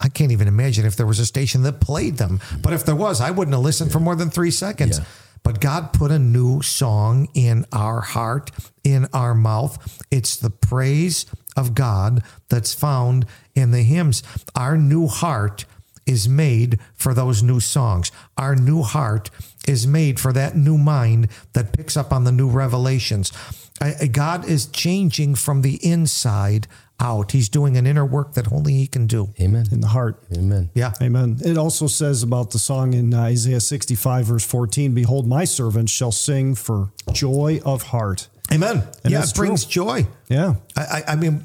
[0.00, 2.96] I can't even imagine if there was a station that played them, but if there
[2.96, 4.98] was, I wouldn't have listened for more than three seconds.
[4.98, 5.04] Yeah.
[5.44, 8.50] But God put a new song in our heart,
[8.84, 10.00] in our mouth.
[10.10, 11.26] It's the praise
[11.56, 14.22] of God that's found in the hymns.
[14.56, 15.64] Our new heart
[16.06, 18.10] is made for those new songs.
[18.36, 19.30] Our new heart
[19.68, 23.32] is made for that new mind that picks up on the new revelations.
[23.80, 26.66] I- I- God is changing from the inside
[27.00, 27.32] out.
[27.32, 29.30] He's doing an inner work that only He can do.
[29.40, 29.66] Amen.
[29.72, 30.22] In the heart.
[30.36, 30.70] Amen.
[30.74, 30.92] Yeah.
[31.00, 31.38] Amen.
[31.44, 35.90] It also says about the song in uh, Isaiah 65, verse 14 Behold, my servants
[35.92, 38.28] shall sing for joy of heart.
[38.52, 38.84] Amen.
[39.04, 40.06] And yeah, it brings joy.
[40.28, 40.54] Yeah.
[40.76, 41.44] I, I, I mean,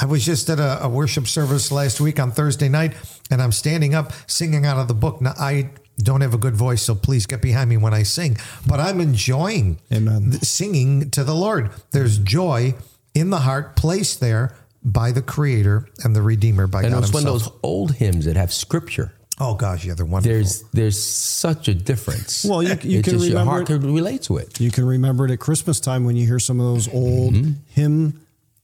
[0.00, 2.94] I was just at a, a worship service last week on Thursday night,
[3.30, 5.20] and I'm standing up singing out of the book.
[5.20, 8.36] Now, I don't have a good voice, so please get behind me when I sing.
[8.66, 10.32] But I'm enjoying Amen.
[10.42, 11.70] singing to the Lord.
[11.90, 12.74] There's joy
[13.14, 14.54] in the heart placed there
[14.84, 17.52] by the Creator and the Redeemer, by And God it's one of Himself.
[17.54, 19.12] those old hymns that have scripture.
[19.40, 20.34] oh gosh, yeah, they're wonderful.
[20.34, 22.44] There's there's such a difference.
[22.44, 24.60] Well, you- you can just your remember heart it- can relate to it.
[24.60, 27.52] You can remember it at Christmas time when you hear some of those old mm-hmm.
[27.68, 28.20] hymn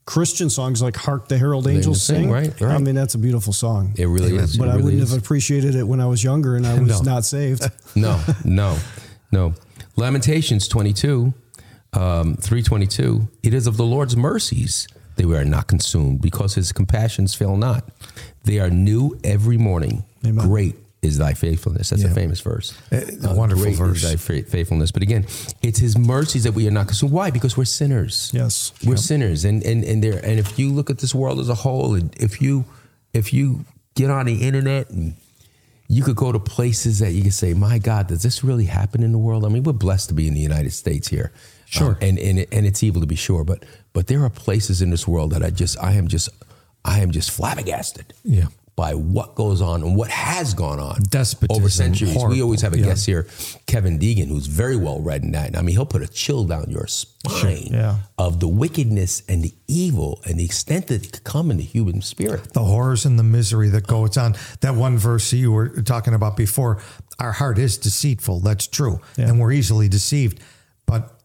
[0.07, 2.31] Christian songs like Hark the Herald Angels Sing, Sing.
[2.31, 2.75] right, right.
[2.75, 3.95] I mean, that's a beautiful song.
[3.97, 4.57] It really is.
[4.59, 5.11] but It I wouldn't is.
[5.13, 7.13] have appreciated it when I was younger and I was No.
[7.13, 7.65] not saved.
[7.97, 8.77] No, no,
[9.33, 9.55] no.
[9.97, 11.33] Lamentations 22,
[11.95, 13.29] um, 322.
[13.43, 17.89] It is of the Lord's mercies they were not consumed because his compassions fail not.
[18.43, 20.05] They are new every morning.
[20.27, 20.47] Amen.
[20.47, 20.75] Great
[21.05, 21.91] is thy faithfulness.
[21.91, 22.11] That's Yeah.
[22.11, 22.73] a famous verse.
[22.93, 24.03] Uh, a wonderful great verse.
[24.03, 24.91] Is thy fa- faithfulness.
[24.91, 25.27] But again,
[25.63, 27.13] it's his mercies that we are not consumed.
[27.13, 27.31] Why?
[27.31, 28.31] Because we're sinners.
[28.33, 28.73] Yes.
[28.85, 29.45] We're sinners.
[29.45, 32.15] And and and there and if you look at this world as a whole, and
[32.17, 32.65] if you
[33.13, 35.15] if you get on the internet and
[35.87, 39.03] you could go to places that you could say, "My God, does this really happen
[39.03, 41.31] in the world?" I mean, we're blessed to be in the United States here,
[41.67, 41.91] Sure.
[41.91, 44.91] Um, and and and it's evil to be sure, but but there are places in
[44.91, 46.29] this world that I just I am just
[46.85, 48.47] I am just flabbergasted, Yeah.
[48.77, 52.17] By what goes on and what has gone on Despotism, over centuries.
[52.29, 52.87] We always have a Yeah.
[52.87, 53.27] guest here,
[53.67, 55.47] Kevin Deegan, who's very well read in that.
[55.49, 57.99] And I mean, he'll put a chill down your spine Yeah.
[58.19, 61.63] of the wickedness and the evil and the extent that it could come in the
[61.63, 62.53] human spirit.
[62.53, 64.35] the horrors and the misery that goes on.
[64.61, 66.81] That one verse you were talking about before,
[67.21, 68.41] our heart is deceitful.
[68.41, 69.01] That's true.
[69.17, 69.29] Yeah.
[69.29, 70.41] And we're easily deceived.
[70.85, 71.21] But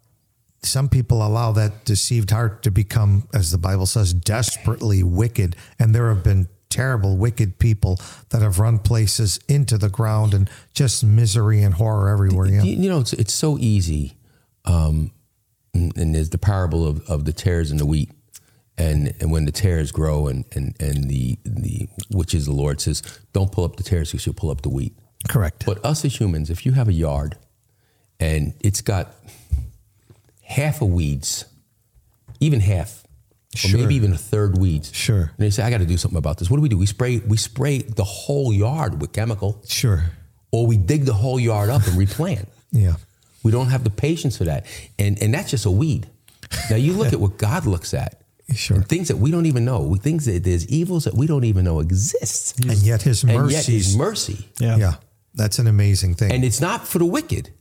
[0.62, 5.56] some people allow that deceived heart to become, as the Bible says, desperately wicked.
[5.80, 7.99] And there have been terrible, wicked people
[8.30, 12.47] that have run places into the ground and just misery and horror everywhere.
[12.47, 12.63] Yeah.
[12.63, 14.15] You, know, it's, it's so easy.
[14.65, 15.11] Um,
[15.74, 18.11] and, there's the parable of, of the tares and the wheat.
[18.78, 22.80] And, and when the tares grow and, and, and the, the, which is the Lord
[22.80, 23.03] says,
[23.34, 24.93] don't pull up the tares because you'll pull up the wheat.
[25.28, 25.65] Correct.
[25.65, 27.36] But us as humans, if you have a yard
[28.20, 29.15] and it's got
[30.43, 31.45] half a weeds,
[32.39, 33.03] even half,
[33.66, 34.91] or maybe even a third weeds.
[34.93, 35.22] Sure.
[35.22, 36.50] And they say, I got to do something about this.
[36.50, 36.78] What do we do?
[36.78, 40.04] We spray, we spray the whole yard with chemical, Sure.
[40.52, 42.47] or we dig the whole yard up and replant.
[42.72, 42.95] Yeah.
[43.41, 44.68] We don't have the patience for that.
[45.00, 46.06] And and that's just a weed.
[46.70, 48.16] Now you look at what God looks at.
[48.56, 48.78] Sure.
[48.78, 49.95] And things that we don't even know.
[49.95, 52.60] Things that there's evils that we don't even know exist.
[52.66, 54.47] And yet his And yet his mercy.
[54.60, 54.78] Yeah.
[54.78, 54.93] yeah.
[55.36, 56.32] That's an amazing thing.
[56.32, 57.52] And it's not for the wicked.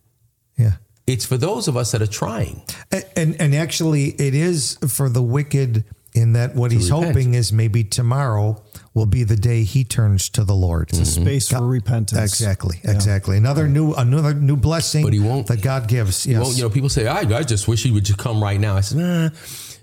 [0.56, 0.72] yeah.
[1.08, 2.62] It's for those of us that are trying.
[2.92, 5.84] And, and and actually, it is for the wicked
[6.14, 7.06] in that what he's repent.
[7.06, 8.62] hoping is maybe tomorrow
[8.94, 10.90] will be the day he turns to the Lord.
[10.90, 11.22] It's a mm-hmm.
[11.22, 12.32] space for repentance.
[12.32, 13.36] Exactly, exactly.
[13.36, 16.26] Another new another new blessing But he won't- that God gives.
[16.26, 16.40] Yes.
[16.40, 18.76] Well, you know, people say, I, I just wish he would just come right now.
[18.76, 19.30] I said, nah,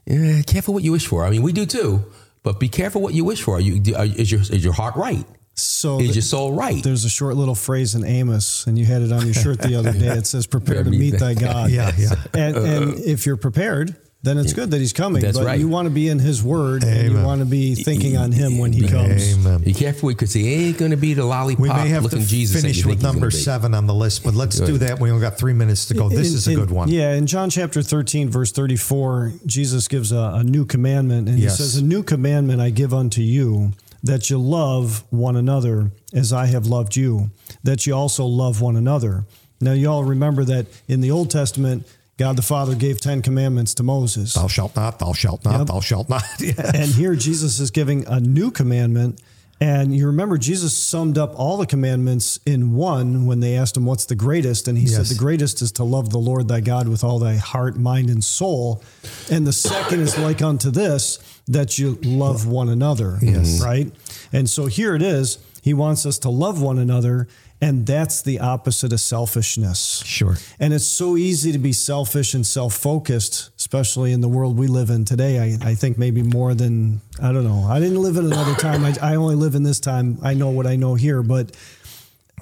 [0.06, 1.26] yeah, careful what you wish for.
[1.26, 2.06] I mean, we do too,
[2.44, 3.58] but be careful what you wish for.
[3.58, 5.26] Are you, are, is, your, is your heart right?
[5.58, 6.84] So Is th- your soul right?
[6.84, 9.76] there's a short little phrase in Amos, and you had it on your shirt the
[9.76, 10.08] other day.
[10.08, 12.16] It says, "Prepare to meet thy God." yeah, yeah.
[12.34, 15.22] And, and uh, if you're prepared, then it's good that he's coming.
[15.22, 15.58] That's but right.
[15.60, 18.58] you want to be in his word, and you want to be thinking on him
[18.58, 19.34] when he comes.
[19.38, 19.62] Amen.
[19.64, 22.60] Be careful because he ain't going to be the lollipop We may have to Jesus.
[22.62, 25.00] finish with number seven on the list, but let's do that.
[25.00, 26.10] We only got three minutes to go.
[26.10, 26.90] This In- is a in- good one.
[26.90, 31.58] Yeah, in John chapter 13, verse 34, Jesus gives a, a new commandment, and Yes.
[31.60, 33.72] he says, A new commandment I give unto you,
[34.06, 37.30] that you love one another as I have loved you,
[37.64, 39.26] that you also love one another.
[39.60, 41.88] Now, you all remember that in the Old Testament,
[42.18, 44.34] God the Father gave 10 commandments to Moses.
[44.34, 45.68] Thou shalt not, thou shalt not, Yep.
[45.68, 46.24] thou shalt not.
[46.40, 46.72] Yeah.
[46.74, 49.22] And here Jesus is giving a new commandment.
[49.62, 53.86] And you remember Jesus summed up all the commandments in one when they asked him,
[53.86, 54.68] What's the greatest?
[54.68, 54.96] And he Yes.
[54.96, 58.10] said, The greatest is to love the Lord thy God with all thy heart, mind,
[58.10, 58.84] and soul.
[59.32, 63.18] And the second is like unto this, that you love one another.
[63.22, 63.62] Yes.
[63.62, 63.92] Right?
[64.34, 65.38] And so here it is.
[65.66, 67.28] He wants us to love one another.
[67.60, 70.04] And that's the opposite of selfishness.
[70.06, 70.38] Sure.
[70.60, 74.68] And it's so easy to be selfish and self focused, especially in the world we
[74.68, 75.40] live in today.
[75.40, 77.64] I, I think maybe more than, I don't know.
[77.68, 78.86] I didn't live in another time.
[78.86, 80.20] I, I only live in this time.
[80.22, 81.58] I know what I know here, but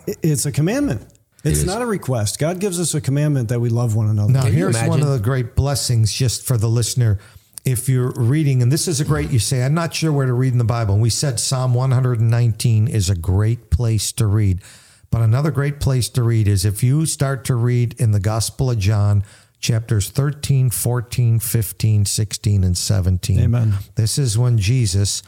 [0.05, 1.07] it's a commandment.
[1.45, 1.65] It's is.
[1.65, 2.39] not a request.
[2.39, 4.33] God gives us a commandment that we love one another.
[4.33, 7.19] Now, Can here's one of the great blessings just for the listener.
[7.65, 10.33] If you're reading, and this is a great, you say, I'm not sure where to
[10.33, 10.95] read in the Bible.
[10.95, 14.61] And we said Psalm 119 is a great place to read.
[15.09, 18.71] But another great place to read is if you start to read in the Gospel
[18.71, 19.23] of John,
[19.59, 23.39] chapters 13, 14, 15, 16, and 17.
[23.39, 23.73] Amen.
[23.95, 25.23] This is when Jesus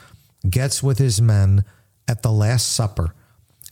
[0.48, 1.64] gets with his men
[2.08, 3.16] at the Last Supper,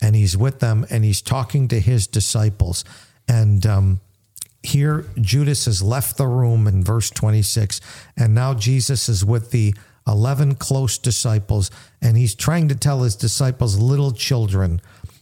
[0.00, 2.84] and he's with them and he's talking to his disciples.
[3.28, 4.00] And um,
[4.64, 7.80] here, Judas has left the room in verse 26,
[8.16, 9.74] and now Jesus is with the
[10.06, 11.70] 11 close disciples,
[12.02, 14.80] and he's trying to tell his disciples, little children,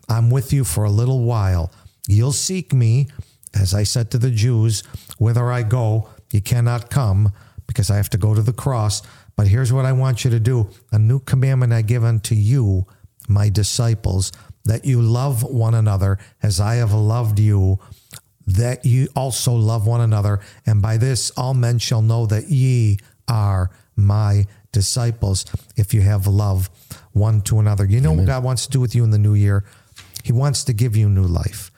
[0.09, 1.73] I'm with you for a little while.
[2.09, 3.09] You'll seek me,
[3.55, 4.83] as I said to the Jews,
[5.19, 7.33] whither I go, you cannot come
[7.67, 9.03] because I have to go to the cross.
[9.37, 12.87] But here's what I want you to do a new commandment I give unto you,
[13.29, 14.33] my disciples,
[14.65, 17.79] that you love one another as I have loved you,
[18.47, 20.41] that you also love one another.
[20.67, 25.45] And by this, all men shall know that ye are my disciples
[25.77, 26.71] if you have love
[27.13, 27.85] one to another.
[27.85, 29.65] You know what God wants to do with you in the new year?
[30.25, 31.71] He wants to give you new life.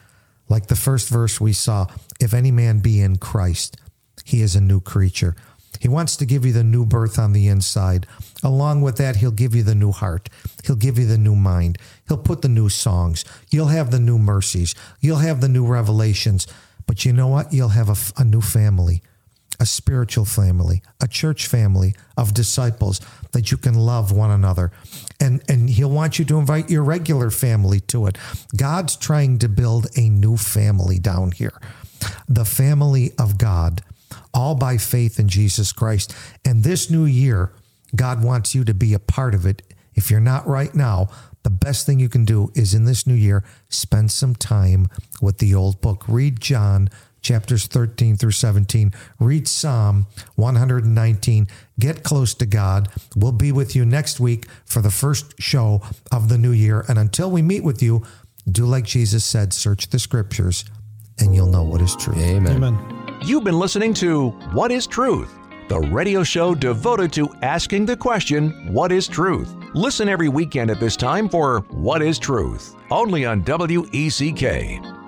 [0.49, 1.87] Like the first verse we saw,
[2.21, 3.77] if any man be in Christ,
[4.25, 5.35] he is a new creature.
[5.81, 8.07] He wants to give you the new birth on the inside.
[8.43, 10.29] Along with that, he'll give you the new heart.
[10.65, 11.79] He'll give you the new mind.
[12.09, 13.25] He'll put the new songs.
[13.51, 14.75] You'll have the new mercies.
[15.01, 16.47] You'll have the new revelations.
[16.87, 17.53] But you know what?
[17.53, 19.03] You'll have a, a new family,
[19.59, 23.01] a spiritual family, a church family of disciples
[23.33, 24.71] that you can love one another.
[25.19, 28.19] And, and he'll want you to invite your regular family to it.
[28.57, 31.59] God's trying to build a new family down here,
[32.29, 33.83] the family of God,
[34.35, 36.15] all by faith in Jesus Christ.
[36.45, 37.53] And this new year,
[37.97, 39.63] God wants you to be a part of it.
[39.95, 41.09] If you're not right now,
[41.45, 44.89] the best thing you can do is in this new year, spend some time
[45.23, 46.05] with the old book.
[46.09, 46.89] Read John
[47.21, 48.93] chapters 13 through 17.
[49.21, 51.49] Read Psalm 119.
[51.79, 52.89] Get close to God.
[53.17, 56.85] We'll be with you next week for the first show of the new year.
[56.89, 58.05] And until we meet with you,
[58.51, 60.65] do like Jesus said search the scriptures,
[61.19, 62.15] and you'll know what is true.
[62.17, 62.63] Amen.
[62.63, 63.19] Amen.
[63.25, 65.33] You've been listening to What is Truth,
[65.69, 69.64] the radio show devoted to asking the question, What is truth?
[69.77, 75.04] Listen every weekend at this time for What is Truth, only on WECK.